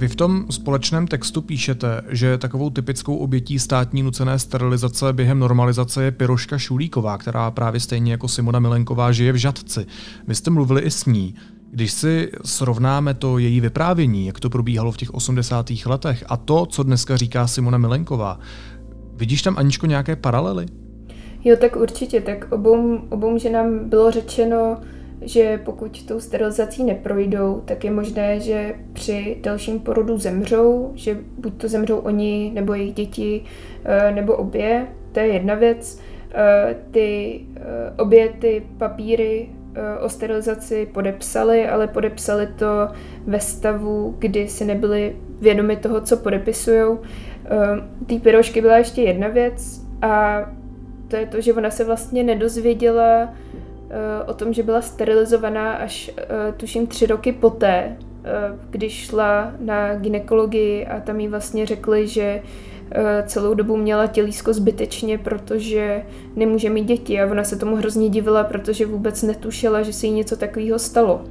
Vy 0.03 0.09
v 0.09 0.17
tom 0.17 0.47
společném 0.51 1.07
textu 1.07 1.43
píšete, 1.43 2.03
že 2.09 2.39
takovou 2.39 2.71
typickou 2.71 3.17
obětí 3.17 3.59
státní 3.59 4.03
nucené 4.03 4.39
sterilizace 4.39 5.13
během 5.13 5.39
normalizace 5.39 6.05
je 6.05 6.11
Piroška 6.11 6.59
Šulíková, 6.59 7.19
která 7.19 7.51
právě 7.51 7.81
stejně 7.81 8.13
jako 8.13 8.29
Simona 8.29 8.59
Milenková 8.59 9.13
žije 9.13 9.33
v 9.33 9.37
Žadci. 9.37 9.87
Vy 10.29 10.35
jste 10.35 10.51
mluvili 10.51 10.81
i 10.81 10.91
s 10.91 11.05
ní. 11.05 11.35
Když 11.71 11.93
si 11.93 12.31
srovnáme 12.45 13.15
to 13.15 13.39
její 13.39 13.61
vyprávění, 13.61 14.27
jak 14.27 14.41
to 14.41 14.51
probíhalo 14.51 14.93
v 14.93 14.97
těch 14.97 15.15
80. 15.15 15.71
letech 15.87 16.25
a 16.29 16.37
to, 16.37 16.67
co 16.67 16.83
dneska 16.83 17.17
říká 17.17 17.47
Simona 17.47 17.79
Milenková, 17.79 18.39
vidíš 19.15 19.43
tam, 19.43 19.59
Aničko, 19.59 19.87
nějaké 19.87 20.17
paralely? 20.17 20.67
Jo, 21.45 21.57
tak 21.61 21.77
určitě. 21.77 22.21
Tak 22.21 22.53
obou, 22.53 22.97
obou 23.09 23.39
ženám 23.39 23.89
bylo 23.89 24.11
řečeno, 24.11 24.81
že 25.25 25.61
pokud 25.65 26.07
tou 26.07 26.21
sterilizací 26.21 26.85
neprojdou, 26.85 27.63
tak 27.65 27.85
je 27.85 27.91
možné, 27.91 28.41
že 28.41 28.75
při 28.93 29.37
dalším 29.41 29.81
porodu 29.81 30.19
zemřou, 30.19 30.93
že 30.95 31.19
buď 31.39 31.55
to 31.55 31.69
zemřou 31.69 31.99
oni, 31.99 32.51
nebo 32.55 32.75
jejich 32.75 32.95
děti, 32.95 33.45
eh, 33.85 34.13
nebo 34.13 34.37
obě. 34.37 34.87
To 35.13 35.21
je 35.21 35.27
jedna 35.27 35.55
věc. 35.55 36.01
Eh, 36.35 36.77
ty, 36.91 37.41
eh, 37.57 38.03
obě 38.03 38.29
ty 38.29 38.63
papíry 38.79 39.49
o 40.01 40.09
sterilizaci 40.09 40.87
podepsali, 40.93 41.69
ale 41.69 41.87
podepsali 41.87 42.47
to 42.47 42.89
ve 43.27 43.41
stavu, 43.41 44.15
kdy 44.19 44.49
si 44.49 44.65
nebyli 44.65 45.17
vědomi 45.41 45.77
toho, 45.77 46.01
co 46.01 46.17
podepisují. 46.17 46.99
Té 48.07 48.19
pirošky 48.23 48.61
byla 48.61 48.77
ještě 48.77 49.03
jedna 49.03 49.29
věc 49.29 49.81
a 50.03 50.43
to 51.09 51.17
je 51.17 51.27
to, 51.27 51.41
že 51.41 51.55
ona 51.55 51.71
se 51.71 51.85
vlastně 51.85 52.23
nedozvěděla, 52.23 53.35
o 54.27 54.35
tom, 54.35 54.53
že 54.53 54.63
byla 54.63 54.83
sterilizovaná 54.83 55.73
až 55.73 56.11
eh, 56.17 56.53
tuším 56.57 56.87
tři 56.87 57.07
roky 57.07 57.33
poté, 57.33 57.97
eh, 58.25 58.31
když 58.71 59.07
šla 59.07 59.53
na 59.61 59.95
ginekologii 59.95 60.87
a 60.87 61.01
tam 61.01 61.21
jí 61.21 61.29
vlastně 61.29 61.67
řekli, 61.67 62.09
že 62.09 62.43
celou 63.27 63.55
dobu 63.55 63.77
měla 63.77 64.07
tělísko 64.07 64.53
zbytečně, 64.53 65.19
protože 65.19 66.03
nemůže 66.37 66.71
mít 66.71 66.85
děti 66.85 67.21
a 67.21 67.31
ona 67.31 67.45
se 67.45 67.57
tomu 67.57 67.77
hrozně 67.77 68.09
divila, 68.09 68.45
protože 68.45 68.87
vůbec 68.87 69.23
netušila, 69.23 69.83
že 69.83 69.93
se 69.93 70.07
jí 70.07 70.13
něco 70.13 70.37
takového 70.37 70.79
stalo. 70.79 71.25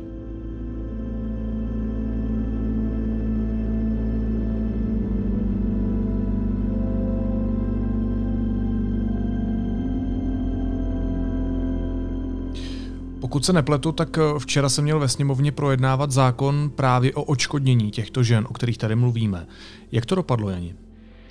Pokud 13.31 13.45
se 13.45 13.53
nepletu, 13.53 13.91
tak 13.91 14.17
eh, 14.17 14.39
včera 14.39 14.69
se 14.69 14.81
měl 14.81 14.99
ve 14.99 15.07
sněmovně 15.07 15.51
projednávat 15.51 16.11
zákon 16.11 16.71
právě 16.75 17.13
o 17.13 17.23
očkodnění 17.23 17.91
těchto 17.91 18.23
žen, 18.23 18.47
o 18.49 18.53
kterých 18.53 18.77
tady 18.77 18.95
mluvíme. 18.95 19.47
Jak 19.91 20.05
to 20.05 20.15
dopadlo, 20.15 20.49
Jani? 20.49 20.75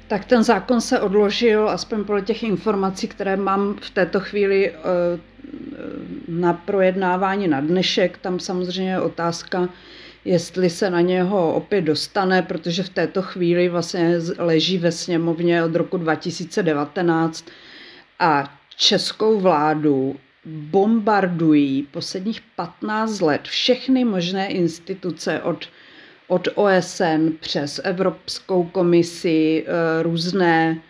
Tak 0.08 0.24
ten 0.24 0.44
zákon 0.44 0.80
se 0.80 1.00
odložil, 1.00 1.68
aspoň 1.68 2.04
podle 2.04 2.22
těch 2.22 2.42
informací, 2.42 3.08
které 3.08 3.36
mám 3.36 3.76
v 3.80 3.90
této 3.90 4.20
chvíli 4.20 4.70
eh, 4.70 4.74
na 6.28 6.52
projednávání 6.52 7.48
na 7.48 7.60
dnešek. 7.60 8.18
Tam 8.18 8.40
samozřejmě 8.40 8.92
je 8.92 9.00
otázka, 9.00 9.68
jestli 10.24 10.70
se 10.70 10.90
na 10.90 11.00
něho 11.00 11.54
opět 11.54 11.82
dostane, 11.82 12.42
protože 12.42 12.82
v 12.82 12.88
této 12.88 13.22
chvíli 13.22 13.68
vlastně 13.68 14.18
leží 14.38 14.78
ve 14.78 14.92
sněmovně 14.92 15.64
od 15.64 15.74
roku 15.74 15.96
2019 15.96 17.44
a 18.18 18.52
českou 18.76 19.40
vládu 19.40 20.16
bombardují 20.46 21.82
posledních 21.82 22.40
15 22.56 23.20
let 23.20 23.40
všechny 23.42 24.04
možné 24.04 24.48
instituce 24.48 25.42
od, 25.42 25.68
od 26.28 26.48
OSN 26.54 27.28
přes 27.40 27.80
Evropskou 27.84 28.64
komisi, 28.64 29.64
eh, 29.66 30.02
různé 30.02 30.80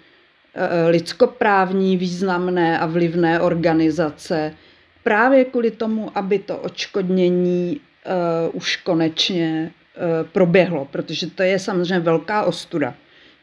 eh, 0.54 0.88
lidskoprávní 0.88 1.96
významné 1.96 2.78
a 2.78 2.86
vlivné 2.86 3.40
organizace, 3.40 4.54
právě 5.02 5.44
kvůli 5.44 5.70
tomu, 5.70 6.18
aby 6.18 6.38
to 6.38 6.58
očkodnění 6.58 7.80
uh, 8.50 8.56
už 8.56 8.76
konečně 8.76 9.72
proběhlo, 10.32 10.84
protože 10.84 11.26
to 11.26 11.42
je 11.42 11.58
samozřejmě 11.58 12.00
velká 12.00 12.42
ostuda 12.42 12.94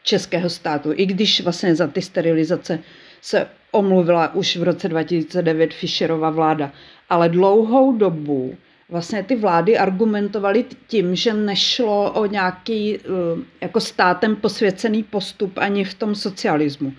českého 0.02 0.50
státu, 0.50 0.92
i 0.94 1.06
když 1.06 1.40
vlastně 1.40 1.74
za 1.74 1.86
ty 1.86 2.02
sterilizace 2.02 2.78
se 3.20 3.46
omluvila 3.70 4.34
už 4.34 4.56
v 4.56 4.62
roce 4.62 4.88
2009 4.88 5.74
Fischerova 5.74 6.30
vláda. 6.30 6.72
Ale 7.08 7.28
dlouhou 7.28 7.96
dobu 7.96 8.56
vlastně 8.88 9.22
ty 9.22 9.36
vlády 9.36 9.78
argumentovaly 9.78 10.64
tím, 10.86 11.16
že 11.16 11.34
nešlo 11.34 12.12
o 12.12 12.26
nějaký 12.26 12.96
eh, 12.96 13.00
jako 13.60 13.80
státem 13.80 14.36
posvěcený 14.36 15.02
postup 15.02 15.58
ani 15.58 15.84
v 15.84 15.94
tom 15.94 16.14
socialismu. 16.14 16.92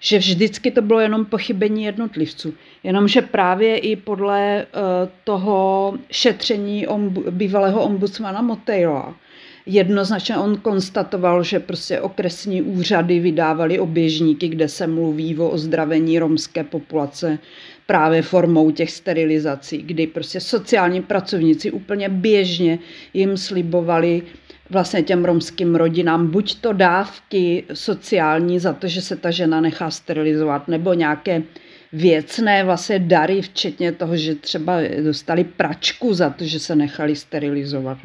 Že 0.00 0.18
vždycky 0.18 0.70
to 0.70 0.82
bylo 0.82 1.00
jenom 1.00 1.24
pochybení 1.24 1.84
jednotlivců. 1.84 2.54
Jenomže 2.82 3.22
právě 3.22 3.78
i 3.78 3.96
podle 3.96 4.62
eh, 4.62 4.66
toho 5.24 5.94
šetření 6.10 6.86
bývalého 7.30 7.82
ombudsmana 7.82 8.42
Motejla, 8.42 9.14
jednoznačně 9.66 10.36
on 10.36 10.56
konstatoval, 10.56 11.42
že 11.42 11.60
prostě 11.60 12.00
okresní 12.00 12.62
úřady 12.62 13.20
vydávaly 13.20 13.78
oběžníky, 13.78 14.48
kde 14.48 14.68
se 14.68 14.86
mluví 14.86 15.38
o 15.38 15.48
ozdravení 15.48 16.18
romské 16.18 16.64
populace 16.64 17.38
právě 17.86 18.22
formou 18.22 18.70
těch 18.70 18.90
sterilizací, 18.90 19.78
kdy 19.78 20.06
prostě 20.06 20.40
sociální 20.40 21.02
pracovníci 21.02 21.70
úplně 21.70 22.08
běžně 22.08 22.78
jim 23.14 23.36
slibovali 23.36 24.22
vlastně 24.70 25.02
těm 25.02 25.24
romským 25.24 25.74
rodinám 25.74 26.26
buď 26.26 26.60
to 26.60 26.72
dávky 26.72 27.64
sociální 27.72 28.58
za 28.58 28.72
to, 28.72 28.88
že 28.88 29.02
se 29.02 29.16
ta 29.16 29.30
žena 29.30 29.60
nechá 29.60 29.90
sterilizovat, 29.90 30.68
nebo 30.68 30.94
nějaké 30.94 31.42
věcné 31.94 32.64
vlastně 32.64 32.98
dary, 32.98 33.42
včetně 33.42 33.92
toho, 33.92 34.16
že 34.16 34.34
třeba 34.34 34.76
dostali 35.04 35.44
pračku 35.44 36.14
za 36.14 36.30
to, 36.30 36.44
že 36.44 36.60
se 36.60 36.76
nechali 36.76 37.16
sterilizovat. 37.16 37.98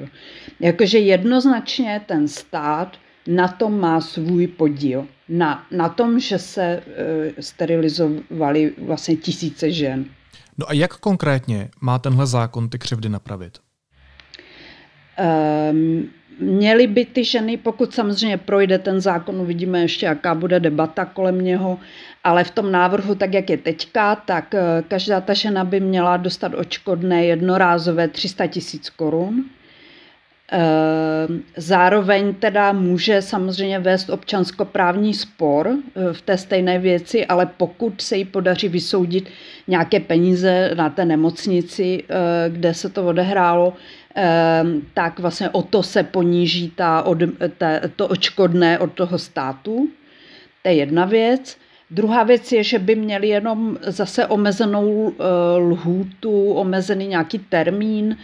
Jakože 0.59 0.99
jednoznačně 0.99 2.01
ten 2.05 2.27
stát 2.27 2.97
na 3.27 3.47
tom 3.47 3.79
má 3.79 4.01
svůj 4.01 4.47
podíl. 4.47 5.07
Na, 5.29 5.65
na 5.71 5.89
tom, 5.89 6.19
že 6.19 6.39
se 6.39 6.63
e, 6.63 6.81
sterilizovali 7.41 8.73
vlastně 8.77 9.15
tisíce 9.15 9.71
žen. 9.71 10.05
No 10.57 10.69
a 10.69 10.73
jak 10.73 10.97
konkrétně 10.97 11.69
má 11.81 11.99
tenhle 11.99 12.27
zákon 12.27 12.69
ty 12.69 12.79
křivdy 12.79 13.09
napravit? 13.09 13.57
Um, 15.71 16.09
měly 16.39 16.87
by 16.87 17.05
ty 17.05 17.23
ženy, 17.23 17.57
pokud 17.57 17.93
samozřejmě 17.93 18.37
projde 18.37 18.77
ten 18.77 19.01
zákon, 19.01 19.41
uvidíme 19.41 19.81
ještě, 19.81 20.05
jaká 20.05 20.35
bude 20.35 20.59
debata 20.59 21.05
kolem 21.05 21.41
něho, 21.41 21.79
ale 22.23 22.43
v 22.43 22.51
tom 22.51 22.71
návrhu, 22.71 23.15
tak 23.15 23.33
jak 23.33 23.49
je 23.49 23.57
teďka, 23.57 24.15
tak 24.15 24.55
eh, 24.55 24.83
každá 24.87 25.21
ta 25.21 25.33
žena 25.33 25.63
by 25.63 25.79
měla 25.79 26.17
dostat 26.17 26.53
očkodné 26.53 27.25
jednorázové 27.25 28.07
300 28.07 28.47
tisíc 28.47 28.89
korun. 28.89 29.45
Zároveň 31.57 32.33
teda 32.33 32.71
může 32.71 33.21
samozřejmě 33.21 33.79
vést 33.79 34.09
občanskoprávní 34.09 35.13
spor 35.13 35.77
v 36.11 36.21
té 36.21 36.37
stejné 36.37 36.79
věci, 36.79 37.25
ale 37.25 37.45
pokud 37.57 38.01
se 38.01 38.17
jí 38.17 38.25
podaří 38.25 38.69
vysoudit 38.69 39.29
nějaké 39.67 39.99
peníze 39.99 40.71
na 40.75 40.89
té 40.89 41.05
nemocnici, 41.05 42.03
kde 42.49 42.73
se 42.73 42.89
to 42.89 43.07
odehrálo, 43.07 43.73
tak 44.93 45.19
vlastně 45.19 45.49
o 45.49 45.61
to 45.61 45.83
se 45.83 46.03
poníží 46.03 46.69
ta, 46.75 47.01
od, 47.01 47.17
ta, 47.57 47.67
to 47.95 48.07
očkodné 48.07 48.79
od 48.79 48.93
toho 48.93 49.17
státu. 49.17 49.89
To 50.61 50.69
je 50.69 50.75
jedna 50.75 51.05
věc. 51.05 51.57
Druhá 51.91 52.23
věc 52.23 52.51
je, 52.51 52.63
že 52.63 52.79
by 52.79 52.95
měli 52.95 53.27
jenom 53.27 53.77
zase 53.81 54.25
omezenou 54.25 55.13
eh, 55.13 55.23
lhůtu, 55.57 56.51
omezený 56.53 57.07
nějaký 57.07 57.39
termín, 57.39 58.17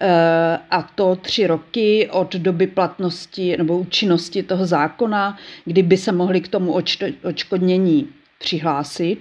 eh, 0.00 0.58
a 0.70 0.82
to 0.82 1.16
tři 1.16 1.46
roky 1.46 2.08
od 2.12 2.36
doby 2.36 2.66
platnosti 2.66 3.56
nebo 3.56 3.78
účinnosti 3.78 4.42
toho 4.42 4.66
zákona, 4.66 5.38
kdyby 5.64 5.96
se 5.96 6.12
mohli 6.12 6.40
k 6.40 6.48
tomu 6.48 6.80
očkodnění 7.22 8.08
přihlásit. 8.38 9.18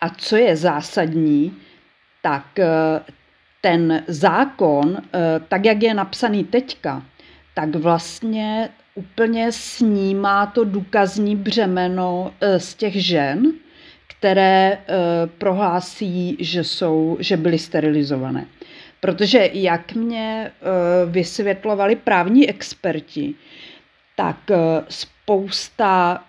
A 0.00 0.08
co 0.08 0.36
je 0.36 0.56
zásadní, 0.56 1.52
tak 2.22 2.58
eh, 2.58 2.66
ten 3.66 4.04
zákon, 4.06 4.96
tak 5.48 5.64
jak 5.64 5.82
je 5.82 5.94
napsaný 5.94 6.44
teďka, 6.44 7.02
tak 7.54 7.76
vlastně 7.76 8.68
úplně 8.94 9.52
snímá 9.52 10.46
to 10.46 10.64
důkazní 10.64 11.36
břemeno 11.36 12.32
eh, 12.40 12.60
z 12.60 12.74
těch 12.74 13.04
žen, 13.04 13.52
které 14.06 14.72
eh, 14.72 14.94
prohlásí, 15.38 16.36
že, 16.40 16.64
jsou, 16.64 17.16
že 17.20 17.36
byly 17.36 17.58
sterilizované. 17.58 18.46
Protože 19.00 19.50
jak 19.52 19.92
mě 19.92 20.50
eh, 20.50 20.62
vysvětlovali 21.06 21.96
právní 21.96 22.48
experti, 22.48 23.34
tak 24.16 24.36
spousta 24.88 26.22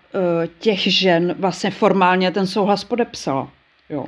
těch 0.58 0.78
žen 0.78 1.34
vlastně 1.38 1.70
formálně 1.70 2.30
ten 2.30 2.46
souhlas 2.46 2.84
podepsala. 2.84 3.50
Jo. 3.90 4.06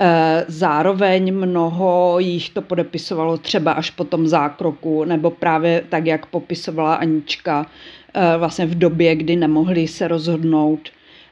Eh, 0.00 0.44
zároveň 0.48 1.34
mnoho 1.34 2.18
jich 2.18 2.50
to 2.50 2.62
podepisovalo 2.62 3.38
třeba 3.38 3.72
až 3.72 3.90
po 3.90 4.04
tom 4.04 4.28
zákroku, 4.28 5.04
nebo 5.04 5.30
právě 5.30 5.84
tak, 5.88 6.06
jak 6.06 6.26
popisovala 6.26 6.94
Anička, 6.94 7.66
eh, 8.14 8.38
vlastně 8.38 8.66
v 8.66 8.74
době, 8.74 9.16
kdy 9.16 9.36
nemohli 9.36 9.88
se 9.88 10.08
rozhodnout. 10.08 10.88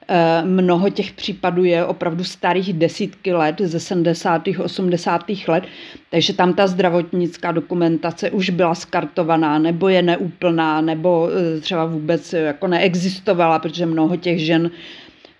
Eh, 0.08 0.42
mnoho 0.44 0.90
těch 0.90 1.12
případů 1.12 1.64
je 1.64 1.84
opravdu 1.84 2.24
starých 2.24 2.72
desítky 2.72 3.32
let, 3.32 3.56
ze 3.60 3.80
70. 3.80 4.58
80. 4.58 5.48
let, 5.48 5.64
takže 6.10 6.32
tam 6.32 6.54
ta 6.54 6.66
zdravotnická 6.66 7.52
dokumentace 7.52 8.30
už 8.30 8.50
byla 8.50 8.74
skartovaná, 8.74 9.58
nebo 9.58 9.88
je 9.88 10.02
neúplná, 10.02 10.80
nebo 10.80 11.28
třeba 11.60 11.84
vůbec 11.84 12.32
jako 12.32 12.66
neexistovala, 12.66 13.58
protože 13.58 13.86
mnoho 13.86 14.16
těch 14.16 14.40
žen 14.40 14.70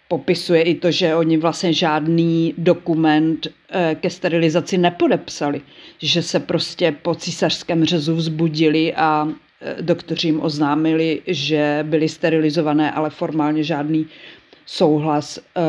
popisuje 0.08 0.62
i 0.62 0.74
to, 0.74 0.90
že 0.90 1.14
oni 1.14 1.36
vlastně 1.36 1.72
žádný 1.72 2.54
dokument 2.58 3.46
eh, 3.46 3.96
ke 4.00 4.10
sterilizaci 4.10 4.78
nepodepsali, 4.78 5.60
že 5.98 6.22
se 6.22 6.40
prostě 6.40 6.92
po 7.02 7.14
císařském 7.14 7.84
řezu 7.84 8.14
vzbudili 8.14 8.94
a 8.94 9.28
eh, 9.60 9.82
doktoři 9.82 10.28
jim 10.28 10.42
oznámili, 10.42 11.22
že 11.26 11.84
byly 11.88 12.08
sterilizované, 12.08 12.92
ale 12.92 13.10
formálně 13.10 13.62
žádný 13.62 14.06
souhlas 14.66 15.38
eh, 15.38 15.62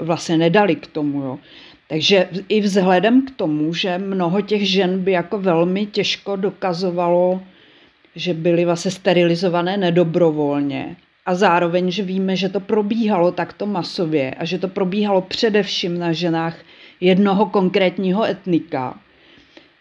vlastně 0.00 0.38
nedali 0.38 0.76
k 0.76 0.86
tomu. 0.86 1.22
Jo. 1.22 1.38
Takže 1.88 2.28
i 2.48 2.60
vzhledem 2.60 3.26
k 3.26 3.30
tomu, 3.30 3.74
že 3.74 3.98
mnoho 3.98 4.40
těch 4.40 4.70
žen 4.70 5.04
by 5.04 5.12
jako 5.12 5.38
velmi 5.38 5.86
těžko 5.86 6.36
dokazovalo, 6.36 7.42
že 8.16 8.34
byly 8.34 8.64
vlastně 8.64 8.90
sterilizované 8.90 9.76
nedobrovolně, 9.76 10.96
a 11.26 11.34
zároveň, 11.34 11.90
že 11.90 12.02
víme, 12.02 12.36
že 12.36 12.48
to 12.48 12.60
probíhalo 12.60 13.32
takto 13.32 13.66
masově 13.66 14.34
a 14.34 14.44
že 14.44 14.58
to 14.58 14.68
probíhalo 14.68 15.20
především 15.20 15.98
na 15.98 16.12
ženách 16.12 16.56
jednoho 17.00 17.46
konkrétního 17.46 18.24
etnika, 18.24 18.98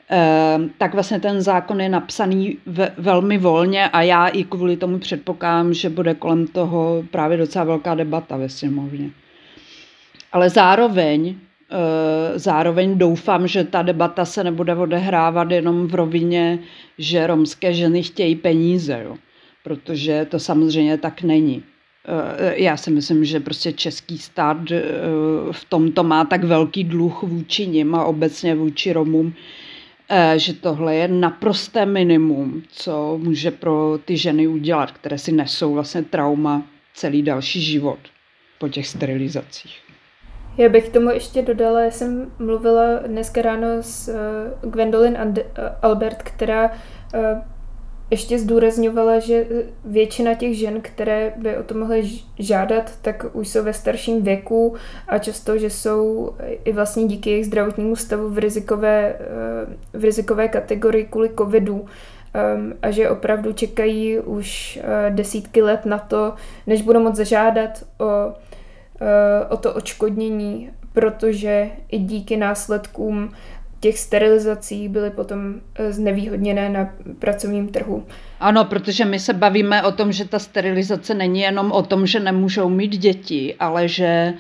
ehm, 0.10 0.70
tak 0.78 0.94
vlastně 0.94 1.20
ten 1.20 1.42
zákon 1.42 1.82
je 1.82 1.90
napsaný 1.90 2.58
velmi 2.98 3.38
volně 3.38 3.90
a 3.90 4.02
já 4.02 4.28
i 4.28 4.44
kvůli 4.44 4.78
tomu 4.78 5.00
předpokládám, 5.00 5.74
že 5.74 5.90
bude 5.90 6.14
kolem 6.14 6.48
toho 6.48 7.04
právě 7.12 7.38
docela 7.38 7.66
velká 7.66 7.96
debata 7.96 8.38
ve 8.38 8.50
sněmovně. 8.50 9.10
Ale 10.32 10.50
zároveň, 10.50 11.28
ehm, 11.30 12.40
zároveň 12.40 12.98
doufám, 12.98 13.48
že 13.48 13.64
ta 13.64 13.82
debata 13.82 14.26
se 14.26 14.44
nebude 14.44 14.76
odehrávat 14.76 15.52
jenom 15.52 15.88
v 15.88 15.96
rovině, 15.96 16.60
že 16.98 17.28
romské 17.28 17.74
ženy 17.74 18.04
chtějí 18.04 18.36
peníze. 18.36 19.02
Jo 19.04 19.18
protože 19.64 20.26
to 20.30 20.40
samozřejmě 20.40 20.98
tak 20.98 21.22
není. 21.22 21.64
Eh, 22.06 22.62
já 22.62 22.78
si 22.78 22.92
myslím, 22.92 23.26
že 23.26 23.40
prostě 23.40 23.74
český 23.74 24.18
stát 24.18 24.58
eh, 24.72 24.82
v 25.52 25.66
tomto 25.70 26.04
má 26.04 26.26
tak 26.26 26.44
velký 26.44 26.84
dluh 26.84 27.24
vůči 27.24 27.68
nim 27.68 27.96
a 27.96 28.06
obecně 28.06 28.56
vůči 28.56 28.94
Romům, 28.94 29.34
eh, 30.10 30.40
že 30.40 30.54
tohle 30.54 30.96
je 30.96 31.08
naprosté 31.08 31.86
minimum, 31.86 32.64
co 32.70 33.20
může 33.24 33.52
pro 33.52 34.00
ty 34.06 34.18
ženy 34.18 34.48
udělat, 34.48 34.92
které 34.92 35.18
si 35.18 35.32
nesou 35.32 35.74
vlastně 35.74 36.04
trauma 36.04 36.64
celý 36.94 37.22
další 37.22 37.62
život 37.62 38.00
po 38.60 38.70
těch 38.70 38.88
sterilizacích. 38.88 39.80
Já 40.58 40.70
bych 40.70 40.90
tomu 40.90 41.10
ještě 41.10 41.42
dodala, 41.42 41.82
já 41.82 41.92
jsem 41.92 42.32
mluvila 42.40 43.00
dneska 43.08 43.42
ráno 43.42 43.68
s 43.82 44.16
Gwendolyn 44.62 45.18
Albert, 45.82 46.24
která 46.24 46.72
ještě 48.12 48.40
zdůrazňovala, 48.40 49.20
že 49.20 49.36
e, 49.36 49.46
většina 49.86 50.34
těch 50.34 50.58
žen, 50.58 50.82
které 50.82 51.34
by 51.38 51.58
o 51.58 51.64
to 51.64 51.74
mohly 51.74 52.10
žádat, 52.40 52.92
tak 53.02 53.26
už 53.34 53.48
jsou 53.48 53.64
ve 53.64 53.74
starším 53.74 54.22
věku 54.22 54.76
a 55.08 55.18
často, 55.18 55.58
že 55.58 55.70
jsou 55.70 56.34
i 56.66 56.72
vlastně 56.72 57.06
díky 57.06 57.30
jejich 57.30 57.46
zdravotnímu 57.46 57.96
stavu 57.96 58.30
v 58.30 58.38
rizikové, 58.38 59.14
e, 59.94 59.98
v 59.98 60.04
rizikové 60.04 60.48
kategorii 60.48 61.06
kvůli 61.06 61.30
covidu 61.38 61.86
a 62.82 62.92
že 62.92 63.10
opravdu 63.10 63.54
čekají 63.54 64.20
už 64.20 64.80
desítky 65.10 65.62
let 65.62 65.86
na 65.86 65.98
to, 65.98 66.34
než 66.68 66.82
budou 66.82 67.00
moct 67.00 67.16
zažádat 67.16 67.84
o, 68.00 68.34
o 69.50 69.58
to 69.58 69.74
očkodnění, 69.74 70.70
protože 70.94 71.70
i 71.90 72.00
díky 72.00 72.38
následkům 72.38 73.32
těch 73.82 74.00
sterilizací 74.00 74.90
byly 74.90 75.10
potom 75.10 75.56
eh, 75.76 75.94
znevýhodněné 75.94 76.70
na 76.70 76.94
pracovním 77.20 77.68
trhu. 77.68 78.06
Ano, 78.40 78.66
protože 78.66 79.06
my 79.06 79.20
se 79.20 79.34
bavíme 79.34 79.84
o 79.84 79.92
tom, 79.92 80.12
že 80.12 80.28
ta 80.28 80.40
sterilizace 80.40 81.14
není 81.14 81.42
jenom 81.42 81.72
o 81.72 81.82
tom, 81.82 82.08
že 82.08 82.20
nemůžou 82.20 82.70
mít 82.70 82.98
děti, 82.98 83.56
ale 83.60 83.88
že 83.88 84.34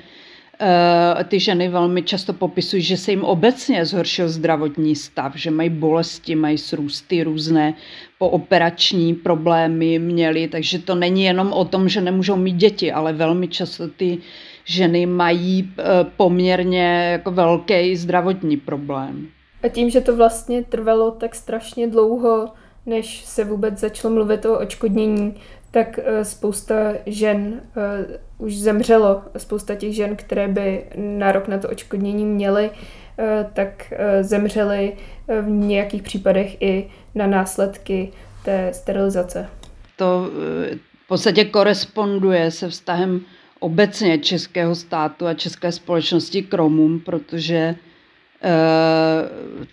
uh, 0.61 1.23
ty 1.23 1.39
ženy 1.39 1.69
velmi 1.69 2.03
často 2.03 2.33
popisují, 2.33 2.81
že 2.81 2.97
se 2.97 3.11
jim 3.11 3.23
obecně 3.23 3.85
zhoršil 3.85 4.29
zdravotní 4.29 4.95
stav, 4.95 5.35
že 5.35 5.51
mají 5.51 5.69
bolesti, 5.69 6.35
mají 6.35 6.57
srůsty 6.57 7.23
různé 7.23 7.73
pooperační 8.17 9.13
problémy 9.13 9.99
měly, 9.99 10.47
takže 10.47 10.79
to 10.79 10.95
není 10.95 11.23
jenom 11.23 11.53
o 11.53 11.65
tom, 11.65 11.89
že 11.89 12.01
nemůžou 12.01 12.35
mít 12.35 12.55
děti, 12.55 12.91
ale 12.91 13.13
velmi 13.13 13.47
často 13.47 13.87
ty 13.87 14.17
ženy 14.65 15.05
mají 15.05 15.73
eh, 15.77 15.83
poměrně 16.17 17.09
jako 17.11 17.31
velký 17.31 17.95
zdravotní 17.95 18.57
problém. 18.57 19.27
A 19.63 19.67
tím, 19.67 19.89
že 19.89 20.01
to 20.01 20.15
vlastně 20.15 20.63
trvalo 20.63 21.11
tak 21.11 21.35
strašně 21.35 21.87
dlouho, 21.87 22.49
než 22.85 23.25
se 23.25 23.43
vůbec 23.43 23.79
začalo 23.79 24.13
mluvit 24.13 24.45
o 24.45 24.59
očkodnění, 24.59 25.33
tak 25.71 25.99
eh, 26.03 26.25
spousta 26.25 26.75
žen 27.05 27.61
eh, 27.77 28.19
už 28.37 28.57
zemřelo. 28.57 29.21
Spousta 29.37 29.75
těch 29.75 29.95
žen, 29.95 30.15
které 30.15 30.47
by 30.47 30.85
nárok 30.95 31.47
na 31.47 31.57
to 31.57 31.69
očkodnění 31.69 32.25
měly, 32.25 32.69
tak 33.53 33.93
zemřely 34.21 34.93
v 35.41 35.49
nějakých 35.49 36.03
případech 36.03 36.61
i 36.61 36.89
na 37.15 37.27
následky 37.27 38.11
té 38.45 38.73
sterilizace. 38.73 39.49
To 39.95 40.29
v 41.05 41.07
podstatě 41.07 41.45
koresponduje 41.45 42.51
se 42.51 42.69
vztahem 42.69 43.21
obecně 43.61 44.17
českého 44.17 44.75
státu 44.75 45.27
a 45.27 45.33
české 45.33 45.71
společnosti 45.71 46.41
k 46.41 46.53
Romům, 46.53 46.99
protože 46.99 47.55
e, 47.55 47.75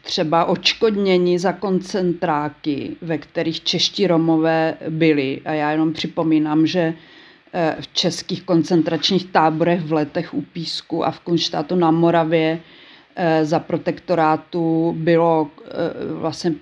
třeba 0.03 0.44
očkodnění 0.44 1.38
za 1.38 1.53
koncentráky, 1.53 2.96
ve 3.03 3.18
kterých 3.18 3.61
čeští 3.64 4.07
Romové 4.07 4.74
byli. 4.88 5.40
A 5.44 5.53
já 5.53 5.70
jenom 5.70 5.92
připomínám, 5.92 6.66
že 6.66 6.81
e, 6.81 7.77
v 7.81 7.88
českých 7.92 8.42
koncentračních 8.42 9.27
táborech 9.27 9.81
v 9.81 9.92
letech 9.92 10.35
u 10.35 10.42
Písku 10.42 11.05
a 11.05 11.11
v 11.11 11.20
Kunštátu 11.20 11.74
na 11.77 11.90
Moravě 11.90 12.61
e, 13.16 13.44
za 13.44 13.59
protektorátu 13.59 14.94
bylo 14.98 15.51
vlastně 16.12 16.53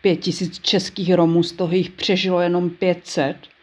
pět 0.00 0.16
tisíc 0.16 0.58
českých 0.58 1.14
Romů, 1.14 1.42
z 1.42 1.52
toho 1.52 1.74
jich 1.74 1.90
přežilo 1.90 2.40
jenom 2.40 2.70
500 2.70 3.36
Ehm, 3.36 3.57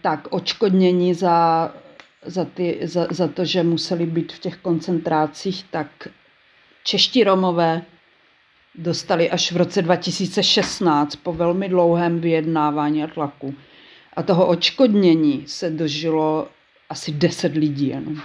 tak 0.00 0.28
očkodnění 0.30 1.14
za, 1.14 1.70
za, 2.26 2.44
ty, 2.44 2.78
za, 2.82 3.06
za 3.10 3.28
to, 3.28 3.44
že 3.44 3.62
museli 3.62 4.06
být 4.06 4.32
v 4.32 4.38
těch 4.38 4.56
koncentrácích, 4.56 5.64
tak 5.70 6.08
čeští 6.84 7.24
Romové 7.24 7.82
dostali 8.74 9.30
až 9.30 9.52
v 9.52 9.56
roce 9.56 9.82
2016 9.82 11.16
po 11.16 11.32
velmi 11.32 11.68
dlouhém 11.68 12.20
vyjednávání 12.20 13.04
a 13.04 13.06
tlaku. 13.06 13.54
A 14.16 14.22
toho 14.22 14.46
očkodnění 14.46 15.44
se 15.46 15.70
dožilo 15.70 16.48
asi 16.88 17.12
10 17.12 17.54
lidí 17.54 17.88
jenom 17.88 18.22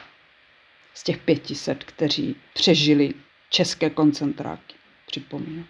z 0.93 1.03
těch 1.03 1.17
500, 1.17 1.83
kteří 1.83 2.35
přežili 2.53 3.13
české 3.49 3.89
koncentráky, 3.89 4.75
připomínám. 5.07 5.65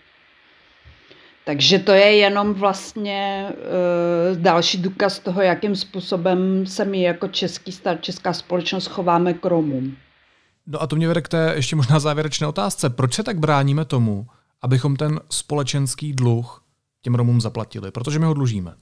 Takže 1.50 1.80
to 1.80 1.92
je 1.92 2.16
jenom 2.16 2.54
vlastně 2.54 3.48
uh, 3.50 4.38
další 4.38 4.78
důkaz 4.78 5.20
toho, 5.20 5.42
jakým 5.42 5.76
způsobem 5.76 6.66
se 6.66 6.86
my 6.86 7.02
jako 7.02 7.28
český 7.28 7.72
stát, 7.72 8.04
česká 8.04 8.34
společnost 8.34 8.88
chováme 8.88 9.34
k 9.34 9.46
Romům. 9.46 9.96
No 10.68 10.82
a 10.82 10.88
to 10.88 10.96
mě 10.96 11.08
vede 11.08 11.22
k 11.22 11.28
té 11.28 11.54
ještě 11.56 11.76
možná 11.76 12.00
závěrečné 12.00 12.48
otázce. 12.48 12.90
Proč 12.90 13.14
se 13.14 13.24
tak 13.24 13.40
bráníme 13.40 13.86
tomu, 13.86 14.28
abychom 14.62 14.96
ten 14.96 15.20
společenský 15.30 16.14
dluh 16.14 16.64
těm 17.02 17.16
Romům 17.16 17.42
zaplatili? 17.42 17.92
Protože 17.92 18.20
my 18.20 18.26
ho 18.26 18.34
dlužíme. 18.34 18.74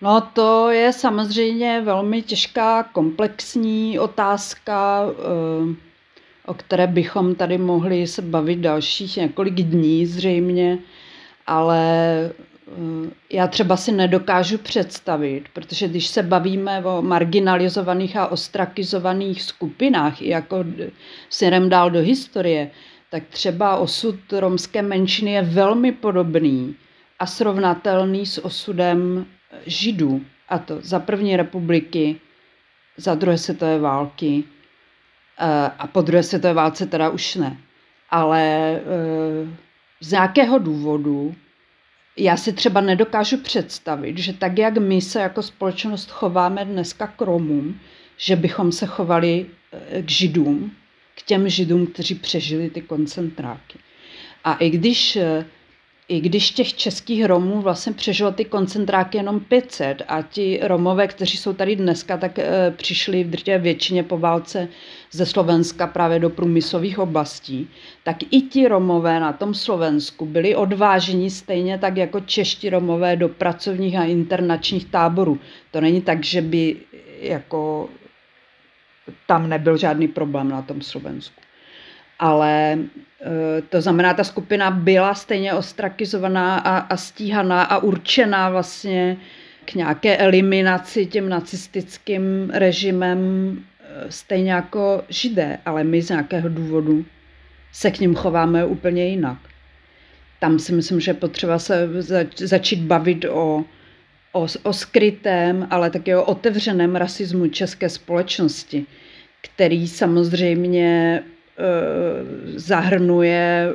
No 0.00 0.20
to 0.20 0.70
je 0.70 0.92
samozřejmě 0.92 1.82
velmi 1.84 2.22
těžká, 2.22 2.82
komplexní 2.82 3.98
otázka, 3.98 5.02
uh, 5.06 5.74
o 6.46 6.54
které 6.54 6.86
bychom 6.86 7.34
tady 7.34 7.58
mohli 7.58 8.06
se 8.06 8.22
bavit 8.22 8.58
dalších 8.58 9.16
několik 9.16 9.54
dní 9.54 10.06
zřejmě 10.06 10.78
ale 11.46 11.80
eh, 12.26 13.10
já 13.32 13.46
třeba 13.46 13.76
si 13.76 13.92
nedokážu 13.92 14.58
představit, 14.58 15.44
protože 15.52 15.88
když 15.88 16.06
se 16.06 16.22
bavíme 16.22 16.84
o 16.84 17.02
marginalizovaných 17.02 18.16
a 18.16 18.26
ostrakizovaných 18.26 19.42
skupinách, 19.42 20.22
jako 20.22 20.64
směrem 21.28 21.68
dál 21.68 21.90
do 21.90 22.00
historie, 22.00 22.70
tak 23.10 23.22
třeba 23.28 23.76
osud 23.76 24.32
romské 24.32 24.82
menšiny 24.82 25.32
je 25.32 25.42
velmi 25.42 25.92
podobný 25.92 26.76
a 27.18 27.26
srovnatelný 27.26 28.26
s 28.26 28.44
osudem 28.44 29.26
židů. 29.66 30.20
A 30.48 30.58
to 30.58 30.78
za 30.80 31.00
první 31.00 31.36
republiky, 31.36 32.20
za 32.96 33.14
druhé 33.14 33.38
světové 33.38 33.78
války 33.78 34.44
eh, 35.38 35.70
a 35.78 35.86
po 35.86 36.02
druhé 36.02 36.22
světové 36.22 36.54
válce 36.54 36.86
teda 36.86 37.08
už 37.08 37.34
ne. 37.34 37.56
Ale 38.10 38.40
eh, 38.76 39.65
z 40.00 40.12
nějakého 40.12 40.58
důvodu 40.58 41.34
já 42.16 42.36
si 42.36 42.52
třeba 42.52 42.80
nedokážu 42.80 43.36
představit, 43.36 44.18
že 44.18 44.32
tak, 44.32 44.58
jak 44.58 44.78
my 44.78 45.00
se 45.00 45.20
jako 45.20 45.42
společnost 45.42 46.10
chováme 46.10 46.64
dneska 46.64 47.06
k 47.06 47.20
Romům, 47.20 47.80
že 48.16 48.36
bychom 48.36 48.72
se 48.72 48.86
chovali 48.86 49.46
eh, 49.72 50.02
k 50.02 50.10
Židům, 50.10 50.72
k 51.14 51.22
těm 51.22 51.48
Židům, 51.48 51.86
kteří 51.86 52.14
přežili 52.14 52.70
ty 52.70 52.80
koncentráky. 52.80 53.78
A 54.44 54.54
i 54.54 54.70
když 54.70 55.16
eh, 55.16 55.44
i 56.08 56.20
když 56.20 56.50
těch 56.50 56.74
českých 56.74 57.24
Romů 57.24 57.60
vlastně 57.60 57.92
přežilo 57.92 58.32
ty 58.32 58.44
koncentráky 58.44 59.18
jenom 59.18 59.40
500 59.40 60.02
a 60.08 60.22
ti 60.22 60.60
Romové, 60.62 61.06
kteří 61.06 61.36
jsou 61.36 61.52
tady 61.52 61.76
dneska, 61.76 62.16
tak 62.16 62.38
e, 62.38 62.70
přišli 62.70 63.24
v 63.24 63.30
drtě 63.30 63.58
většině 63.58 64.02
po 64.02 64.18
válce 64.18 64.68
ze 65.12 65.26
Slovenska 65.26 65.86
právě 65.86 66.18
do 66.18 66.30
průmyslových 66.30 66.98
oblastí, 66.98 67.70
tak 68.04 68.16
i 68.30 68.40
ti 68.40 68.68
Romové 68.68 69.20
na 69.20 69.32
tom 69.32 69.54
Slovensku 69.54 70.26
byli 70.26 70.56
odváženi 70.56 71.30
stejně 71.30 71.78
tak 71.78 71.96
jako 71.96 72.20
čeští 72.20 72.70
Romové 72.70 73.16
do 73.16 73.28
pracovních 73.28 73.96
a 73.96 74.04
internačních 74.04 74.84
táborů. 74.84 75.38
To 75.70 75.80
není 75.80 76.00
tak, 76.00 76.24
že 76.24 76.42
by 76.42 76.76
jako 77.20 77.88
tam 79.26 79.48
nebyl 79.48 79.76
žádný 79.76 80.08
problém 80.08 80.48
na 80.48 80.62
tom 80.62 80.82
Slovensku 80.82 81.45
ale 82.18 82.78
eh, 83.20 83.62
to 83.68 83.80
znamená, 83.80 84.14
ta 84.14 84.24
skupina 84.24 84.70
byla 84.70 85.14
stejně 85.14 85.54
ostrakizovaná 85.54 86.58
a, 86.58 86.78
a 86.78 86.96
stíhaná 86.96 87.62
a 87.62 87.78
určená 87.78 88.50
vlastně 88.50 89.16
k 89.64 89.74
nějaké 89.74 90.16
eliminaci 90.16 91.06
tím 91.06 91.28
nacistickým 91.28 92.50
režimem 92.50 93.18
eh, 93.80 94.06
stejně 94.08 94.52
jako 94.52 95.02
židé, 95.08 95.58
ale 95.66 95.84
my 95.84 96.02
z 96.02 96.08
nějakého 96.08 96.48
důvodu 96.48 97.04
se 97.72 97.90
k 97.90 98.00
ním 98.00 98.14
chováme 98.14 98.66
úplně 98.66 99.06
jinak. 99.06 99.38
Tam 100.40 100.58
si 100.58 100.72
myslím, 100.72 101.00
že 101.00 101.14
potřeba 101.14 101.58
se 101.58 101.88
začít 102.36 102.80
bavit 102.80 103.24
o, 103.24 103.64
o, 104.32 104.46
o 104.62 104.72
skrytém, 104.72 105.66
ale 105.70 105.90
také 105.90 106.16
o 106.16 106.24
otevřeném 106.24 106.96
rasismu 106.96 107.48
české 107.48 107.88
společnosti, 107.88 108.86
který 109.42 109.88
samozřejmě 109.88 111.22
zahrnuje 112.56 113.68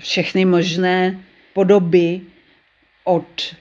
všechny 0.00 0.44
možné 0.44 1.20
podoby 1.52 2.20
od 3.04 3.54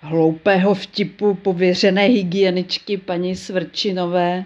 hloupého 0.00 0.74
vtipu 0.74 1.34
pověřené 1.34 2.02
hygieničky 2.02 2.96
paní 2.96 3.36
Svrčinové 3.36 4.44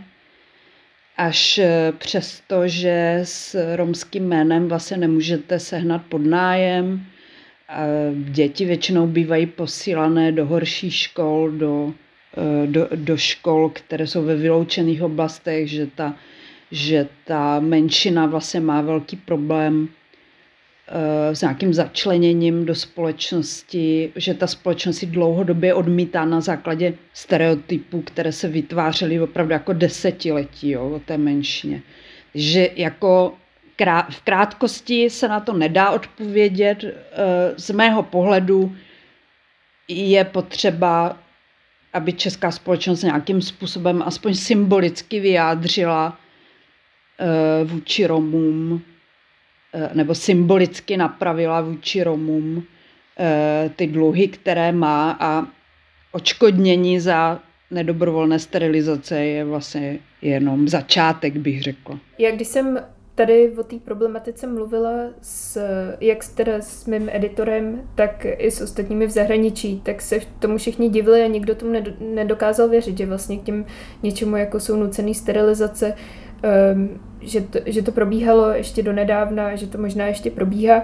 až 1.17 1.59
eh, 1.59 1.93
přes 1.99 2.43
to, 2.47 2.69
že 2.69 3.21
s 3.25 3.77
romským 3.77 4.29
jménem 4.29 4.69
vlastně 4.69 4.97
nemůžete 4.97 5.59
sehnat 5.59 6.03
podnájem. 6.09 7.07
Děti 8.15 8.65
většinou 8.65 9.07
bývají 9.07 9.47
posílané 9.47 10.33
do 10.33 10.47
horších 10.47 10.95
škol, 10.95 11.51
do, 11.51 11.95
eh, 12.37 12.67
do, 12.67 12.89
do 12.95 13.17
škol, 13.17 13.69
které 13.69 14.07
jsou 14.07 14.23
ve 14.23 14.37
vyloučených 14.37 15.03
oblastech, 15.03 15.71
že 15.71 15.87
ta 15.87 16.15
že 16.71 17.09
ta 17.25 17.61
menšina 17.61 18.27
vlastně 18.27 18.61
má 18.61 18.81
velký 18.81 19.17
problém 19.17 19.89
eh, 20.89 21.35
s 21.35 21.41
nějakým 21.41 21.75
začleněním 21.75 22.67
do 22.67 22.75
společnosti, 22.75 24.13
že 24.17 24.35
ta 24.35 24.47
společnost 24.47 24.97
si 24.97 25.07
dlouhodobě 25.07 25.75
odmítá 25.75 26.25
na 26.25 26.41
základě 26.41 26.95
stereotypů, 27.13 28.03
které 28.03 28.33
se 28.33 28.49
vytvářely 28.49 29.21
opravdu 29.21 29.53
jako 29.53 29.73
desetiletí 29.73 30.71
jo, 30.71 30.91
o 30.91 30.99
té 30.99 31.19
menšině. 31.19 31.83
Že 32.35 32.71
jako 32.77 33.35
v 34.11 34.23
krátkosti 34.25 35.11
se 35.11 35.29
na 35.29 35.41
to 35.41 35.53
nedá 35.53 35.91
odpovědět. 35.91 36.85
Eh, 36.85 36.95
z 37.57 37.71
mého 37.71 38.03
pohledu 38.03 38.77
je 39.89 40.25
potřeba, 40.25 41.19
aby 41.93 42.13
česká 42.13 42.51
společnost 42.51 43.03
nějakým 43.03 43.43
způsobem 43.43 44.03
aspoň 44.07 44.35
symbolicky 44.35 45.21
vyjádřila 45.21 46.19
vůči 47.65 48.07
Romům, 48.07 48.83
eh, 49.75 49.91
nebo 49.95 50.15
symbolicky 50.15 50.97
napravila 50.97 51.61
vůči 51.61 52.03
Romům 52.03 52.65
eh, 53.19 53.71
ty 53.77 53.87
dluhy, 53.87 54.29
které 54.29 54.73
má 54.73 55.17
a 55.21 55.47
očkodnění 56.13 57.01
za 57.01 57.41
nedobrovolné 57.71 58.39
sterilizace 58.39 59.25
je 59.25 59.45
vlastně 59.45 59.99
jenom 60.23 60.69
začátek, 60.69 61.37
bych 61.37 61.63
řekla. 61.63 61.99
Já 62.19 62.31
když 62.31 62.49
jsem 62.49 62.79
tady 63.15 63.53
o 63.59 63.63
té 63.63 63.77
problematice 63.77 64.47
mluvila 64.47 64.93
s, 65.23 65.61
jak 66.01 66.19
teda 66.35 66.53
s 66.61 66.87
mým 66.87 67.09
editorem, 67.13 67.89
tak 67.95 68.27
i 68.39 68.51
s 68.51 68.61
ostatními 68.61 69.07
v 69.07 69.11
zahraničí, 69.11 69.81
tak 69.85 70.03
se 70.03 70.21
tomu 70.39 70.59
všichni 70.59 70.89
divili 70.89 71.23
a 71.23 71.27
nikdo 71.27 71.55
tomu 71.55 71.73
nedokázal 72.01 72.69
věřit, 72.69 72.99
že 72.99 73.07
vlastně 73.07 73.39
k 73.39 73.43
těm 73.43 73.67
něčemu, 74.03 74.37
jako 74.37 74.61
jsou 74.61 74.77
nucené 74.77 75.15
sterilizace, 75.15 75.95
um, 76.75 77.01
že, 77.21 77.41
to, 77.41 77.59
že 77.67 77.83
to 77.83 77.93
probíhalo 77.93 78.49
ještě 78.49 78.83
do 78.83 78.93
nedávna, 78.93 79.57
že 79.57 79.67
to 79.67 79.79
možná 79.79 80.07
ještě 80.07 80.31
probíhá. 80.31 80.83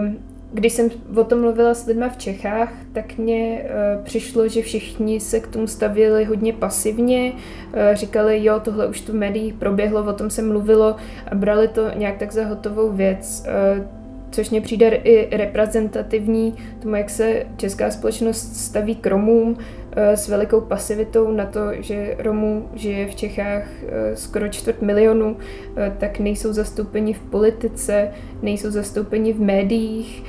Um, 0.00 0.18
když 0.52 0.72
jsem 0.72 0.88
o 1.16 1.24
tom 1.24 1.40
mluvila 1.40 1.74
s 1.74 1.86
lidmi 1.86 2.04
v 2.12 2.16
Čechách, 2.16 2.72
tak 2.92 3.18
mně 3.18 3.62
uh, 3.62 4.04
přišlo, 4.04 4.48
že 4.48 4.62
všichni 4.62 5.20
se 5.20 5.40
k 5.40 5.46
tomu 5.46 5.66
stavili 5.66 6.24
hodně 6.24 6.52
pasivně, 6.52 7.32
uh, 7.32 7.94
říkali, 7.94 8.44
jo, 8.44 8.60
tohle 8.60 8.86
už 8.86 9.00
tu 9.00 9.16
médiích 9.16 9.54
proběhlo, 9.54 10.04
o 10.04 10.12
tom 10.12 10.30
se 10.30 10.42
mluvilo 10.42 10.96
a 11.30 11.34
brali 11.34 11.68
to 11.68 11.90
nějak 11.96 12.18
tak 12.18 12.32
za 12.32 12.44
hotovou 12.44 12.92
věc. 12.92 13.46
Uh, 13.78 14.00
což 14.30 14.50
mě 14.50 14.60
přijde 14.60 14.88
i 14.88 15.36
reprezentativní 15.36 16.54
tomu, 16.82 16.94
jak 16.94 17.10
se 17.10 17.46
česká 17.56 17.90
společnost 17.90 18.56
staví 18.56 18.94
k 18.94 19.06
Romům 19.06 19.56
eh, 19.58 19.64
s 19.96 20.28
velikou 20.28 20.60
pasivitou 20.60 21.30
na 21.30 21.46
to, 21.46 21.60
že 21.72 22.16
Romů 22.18 22.68
žije 22.74 23.06
v 23.06 23.14
Čechách 23.14 23.64
eh, 23.82 24.16
skoro 24.16 24.48
čtvrt 24.48 24.82
milionu, 24.82 25.36
eh, 25.76 25.96
tak 25.98 26.18
nejsou 26.18 26.52
zastoupeni 26.52 27.12
v 27.12 27.20
politice, 27.20 28.10
nejsou 28.42 28.70
zastoupeni 28.70 29.32
v 29.32 29.40
médiích 29.40 30.24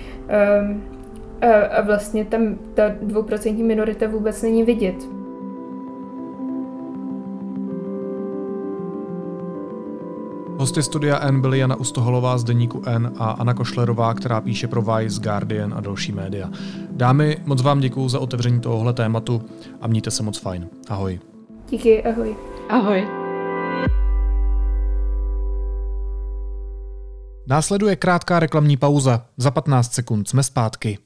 a 1.72 1.82
vlastně 1.82 2.26
tam 2.26 2.58
ta 2.74 2.84
dvouprocentní 3.02 3.64
minorita 3.64 4.08
vůbec 4.08 4.42
není 4.42 4.64
vidět. 4.64 5.21
Hosty 10.62 10.84
studia 10.84 11.20
N 11.20 11.42
byly 11.42 11.60
Jana 11.60 11.76
Ustoholová 11.76 12.38
z 12.38 12.44
deníku 12.44 12.82
N 12.86 13.14
a 13.18 13.32
Anna 13.32 13.54
Košlerová, 13.54 14.14
která 14.14 14.42
píše 14.42 14.68
pro 14.68 14.82
Vice, 14.82 15.22
Guardian 15.22 15.74
a 15.74 15.82
další 15.82 16.12
média. 16.12 16.50
Dámy, 16.92 17.38
moc 17.46 17.62
vám 17.62 17.80
děkuji 17.80 18.10
za 18.10 18.20
otevření 18.20 18.60
tohohle 18.60 18.94
tématu 18.94 19.42
a 19.82 19.88
mějte 19.88 20.12
se 20.12 20.24
moc 20.24 20.40
fajn. 20.40 20.70
Ahoj. 20.90 21.20
Díky, 21.70 22.04
ahoj. 22.04 22.36
Ahoj. 22.70 23.08
Následuje 27.48 27.96
krátká 27.96 28.40
reklamní 28.40 28.78
pauza. 28.78 29.26
Za 29.38 29.52
15 29.52 29.94
sekund 29.94 30.30
jsme 30.30 30.44
zpátky. 30.44 30.98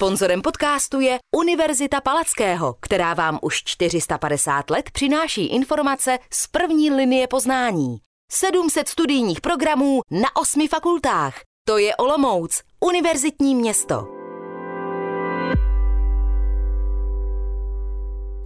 Sponzorem 0.00 0.42
podcastu 0.42 1.00
je 1.00 1.18
Univerzita 1.36 2.00
Palackého, 2.00 2.76
která 2.80 3.14
vám 3.14 3.38
už 3.42 3.62
450 3.64 4.70
let 4.70 4.90
přináší 4.90 5.46
informace 5.46 6.18
z 6.32 6.46
první 6.46 6.90
linie 6.90 7.26
poznání. 7.26 7.98
700 8.32 8.88
studijních 8.88 9.40
programů 9.40 10.00
na 10.10 10.36
osmi 10.36 10.68
fakultách. 10.68 11.34
To 11.68 11.78
je 11.78 11.96
Olomouc, 11.96 12.62
univerzitní 12.84 13.54
město. 13.54 14.08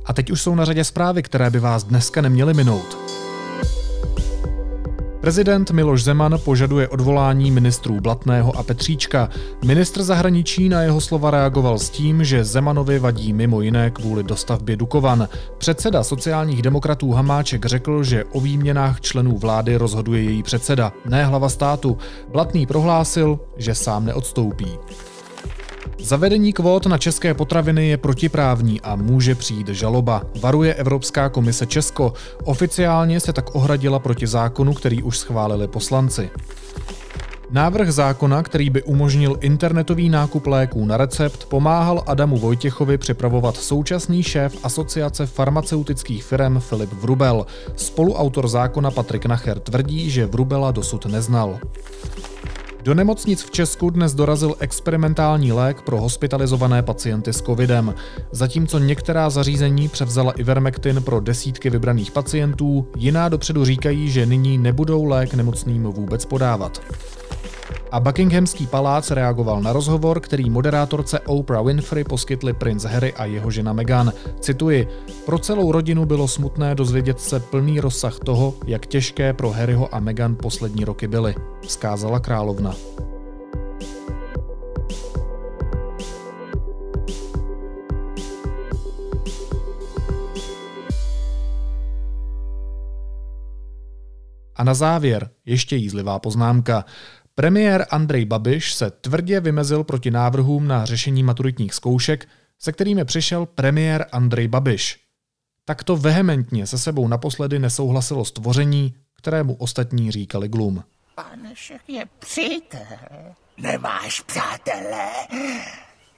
A 0.04 0.12
teď 0.12 0.30
už 0.30 0.42
jsou 0.42 0.54
na 0.54 0.64
řadě 0.64 0.84
zprávy, 0.84 1.22
které 1.22 1.50
by 1.50 1.58
vás 1.60 1.84
dneska 1.84 2.20
neměly 2.20 2.54
minout. 2.54 3.14
Prezident 5.24 5.70
Miloš 5.70 6.04
Zeman 6.04 6.38
požaduje 6.44 6.88
odvolání 6.88 7.50
ministrů 7.50 8.00
Blatného 8.00 8.56
a 8.58 8.62
Petříčka. 8.62 9.28
Ministr 9.64 10.02
zahraničí 10.02 10.68
na 10.68 10.82
jeho 10.82 11.00
slova 11.00 11.30
reagoval 11.30 11.78
s 11.78 11.90
tím, 11.90 12.24
že 12.24 12.44
Zemanovi 12.44 12.98
vadí 12.98 13.32
mimo 13.32 13.60
jiné 13.60 13.90
kvůli 13.90 14.22
dostavbě 14.22 14.76
Dukovan. 14.76 15.28
Předseda 15.58 16.04
sociálních 16.04 16.62
demokratů 16.62 17.12
Hamáček 17.12 17.66
řekl, 17.66 18.04
že 18.04 18.24
o 18.24 18.40
výměnách 18.40 19.00
členů 19.00 19.38
vlády 19.38 19.76
rozhoduje 19.76 20.22
její 20.22 20.42
předseda, 20.42 20.92
ne 21.08 21.24
hlava 21.24 21.48
státu. 21.48 21.98
Blatný 22.32 22.66
prohlásil, 22.66 23.40
že 23.56 23.74
sám 23.74 24.04
neodstoupí. 24.04 24.68
Zavedení 25.98 26.52
kvót 26.52 26.86
na 26.86 26.98
české 26.98 27.34
potraviny 27.34 27.88
je 27.88 27.96
protiprávní 27.96 28.80
a 28.80 28.96
může 28.96 29.34
přijít 29.34 29.68
žaloba, 29.68 30.22
varuje 30.40 30.74
Evropská 30.74 31.28
komise 31.28 31.66
Česko. 31.66 32.12
Oficiálně 32.44 33.20
se 33.20 33.32
tak 33.32 33.54
ohradila 33.54 33.98
proti 33.98 34.26
zákonu, 34.26 34.74
který 34.74 35.02
už 35.02 35.18
schválili 35.18 35.68
poslanci. 35.68 36.30
Návrh 37.50 37.92
zákona, 37.92 38.42
který 38.42 38.70
by 38.70 38.82
umožnil 38.82 39.36
internetový 39.40 40.08
nákup 40.08 40.46
léků 40.46 40.86
na 40.86 40.96
recept, 40.96 41.44
pomáhal 41.44 42.02
Adamu 42.06 42.38
Vojtěchovi 42.38 42.98
připravovat 42.98 43.56
současný 43.56 44.22
šéf 44.22 44.56
Asociace 44.62 45.26
farmaceutických 45.26 46.24
firm 46.24 46.60
Filip 46.60 46.92
Vrubel. 46.92 47.46
Spoluautor 47.76 48.48
zákona 48.48 48.90
Patrik 48.90 49.26
Nacher 49.26 49.58
tvrdí, 49.58 50.10
že 50.10 50.26
Vrubela 50.26 50.70
dosud 50.70 51.06
neznal. 51.06 51.58
Do 52.84 52.94
nemocnic 52.94 53.42
v 53.42 53.50
Česku 53.50 53.90
dnes 53.90 54.14
dorazil 54.14 54.54
experimentální 54.60 55.52
lék 55.52 55.82
pro 55.82 56.00
hospitalizované 56.00 56.82
pacienty 56.82 57.32
s 57.32 57.42
covidem. 57.42 57.94
Zatímco 58.32 58.78
některá 58.78 59.30
zařízení 59.30 59.88
převzala 59.88 60.32
Ivermectin 60.32 61.02
pro 61.02 61.20
desítky 61.20 61.70
vybraných 61.70 62.10
pacientů, 62.10 62.86
jiná 62.96 63.28
dopředu 63.28 63.64
říkají, 63.64 64.10
že 64.10 64.26
nyní 64.26 64.58
nebudou 64.58 65.04
lék 65.04 65.34
nemocným 65.34 65.82
vůbec 65.82 66.24
podávat. 66.24 66.80
A 67.90 68.00
Buckinghamský 68.00 68.66
palác 68.66 69.10
reagoval 69.10 69.62
na 69.62 69.72
rozhovor, 69.72 70.20
který 70.20 70.50
moderátorce 70.50 71.20
Oprah 71.20 71.64
Winfrey 71.64 72.04
poskytli 72.04 72.52
princ 72.52 72.84
Harry 72.84 73.12
a 73.12 73.24
jeho 73.24 73.50
žena 73.50 73.72
Meghan. 73.72 74.12
Cituji, 74.40 74.88
pro 75.26 75.38
celou 75.38 75.72
rodinu 75.72 76.06
bylo 76.06 76.28
smutné 76.28 76.74
dozvědět 76.74 77.20
se 77.20 77.40
plný 77.40 77.80
rozsah 77.80 78.18
toho, 78.18 78.54
jak 78.66 78.86
těžké 78.86 79.32
pro 79.32 79.50
Harryho 79.50 79.94
a 79.94 80.00
Meghan 80.00 80.36
poslední 80.36 80.84
roky 80.84 81.08
byly, 81.08 81.34
vzkázala 81.62 82.20
královna. 82.20 82.74
A 94.56 94.64
na 94.64 94.74
závěr 94.74 95.30
ještě 95.46 95.76
jízlivá 95.76 96.18
poznámka. 96.18 96.84
Premiér 97.36 97.86
Andrej 97.90 98.24
Babiš 98.24 98.74
se 98.74 98.90
tvrdě 98.90 99.40
vymezil 99.40 99.84
proti 99.84 100.10
návrhům 100.10 100.68
na 100.68 100.84
řešení 100.84 101.22
maturitních 101.22 101.74
zkoušek, 101.74 102.28
se 102.58 102.72
kterými 102.72 103.04
přišel 103.04 103.46
premiér 103.46 104.06
Andrej 104.12 104.48
Babiš. 104.48 105.00
Takto 105.64 105.96
vehementně 105.96 106.66
se 106.66 106.78
sebou 106.78 107.08
naposledy 107.08 107.58
nesouhlasilo 107.58 108.24
stvoření, 108.24 108.94
kterému 109.16 109.54
ostatní 109.54 110.10
říkali 110.10 110.48
glum. 110.48 110.84
Panešek 111.14 111.82
je 111.88 112.04
přítel. 112.18 113.34
Nemáš 113.56 114.20
přátelé. 114.20 115.10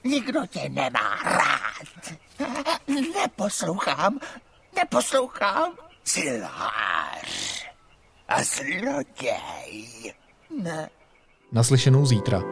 Nikdo 0.03 0.45
tě 0.45 0.69
nemá 0.69 1.15
rád. 1.23 2.17
Neposlouchám, 3.15 4.19
neposlouchám. 4.75 5.73
Silář 6.03 7.65
a 8.27 8.43
zloděj. 8.43 10.13
Ne, 10.63 10.89
Naslyšenou 11.51 12.05
zítra. 12.05 12.43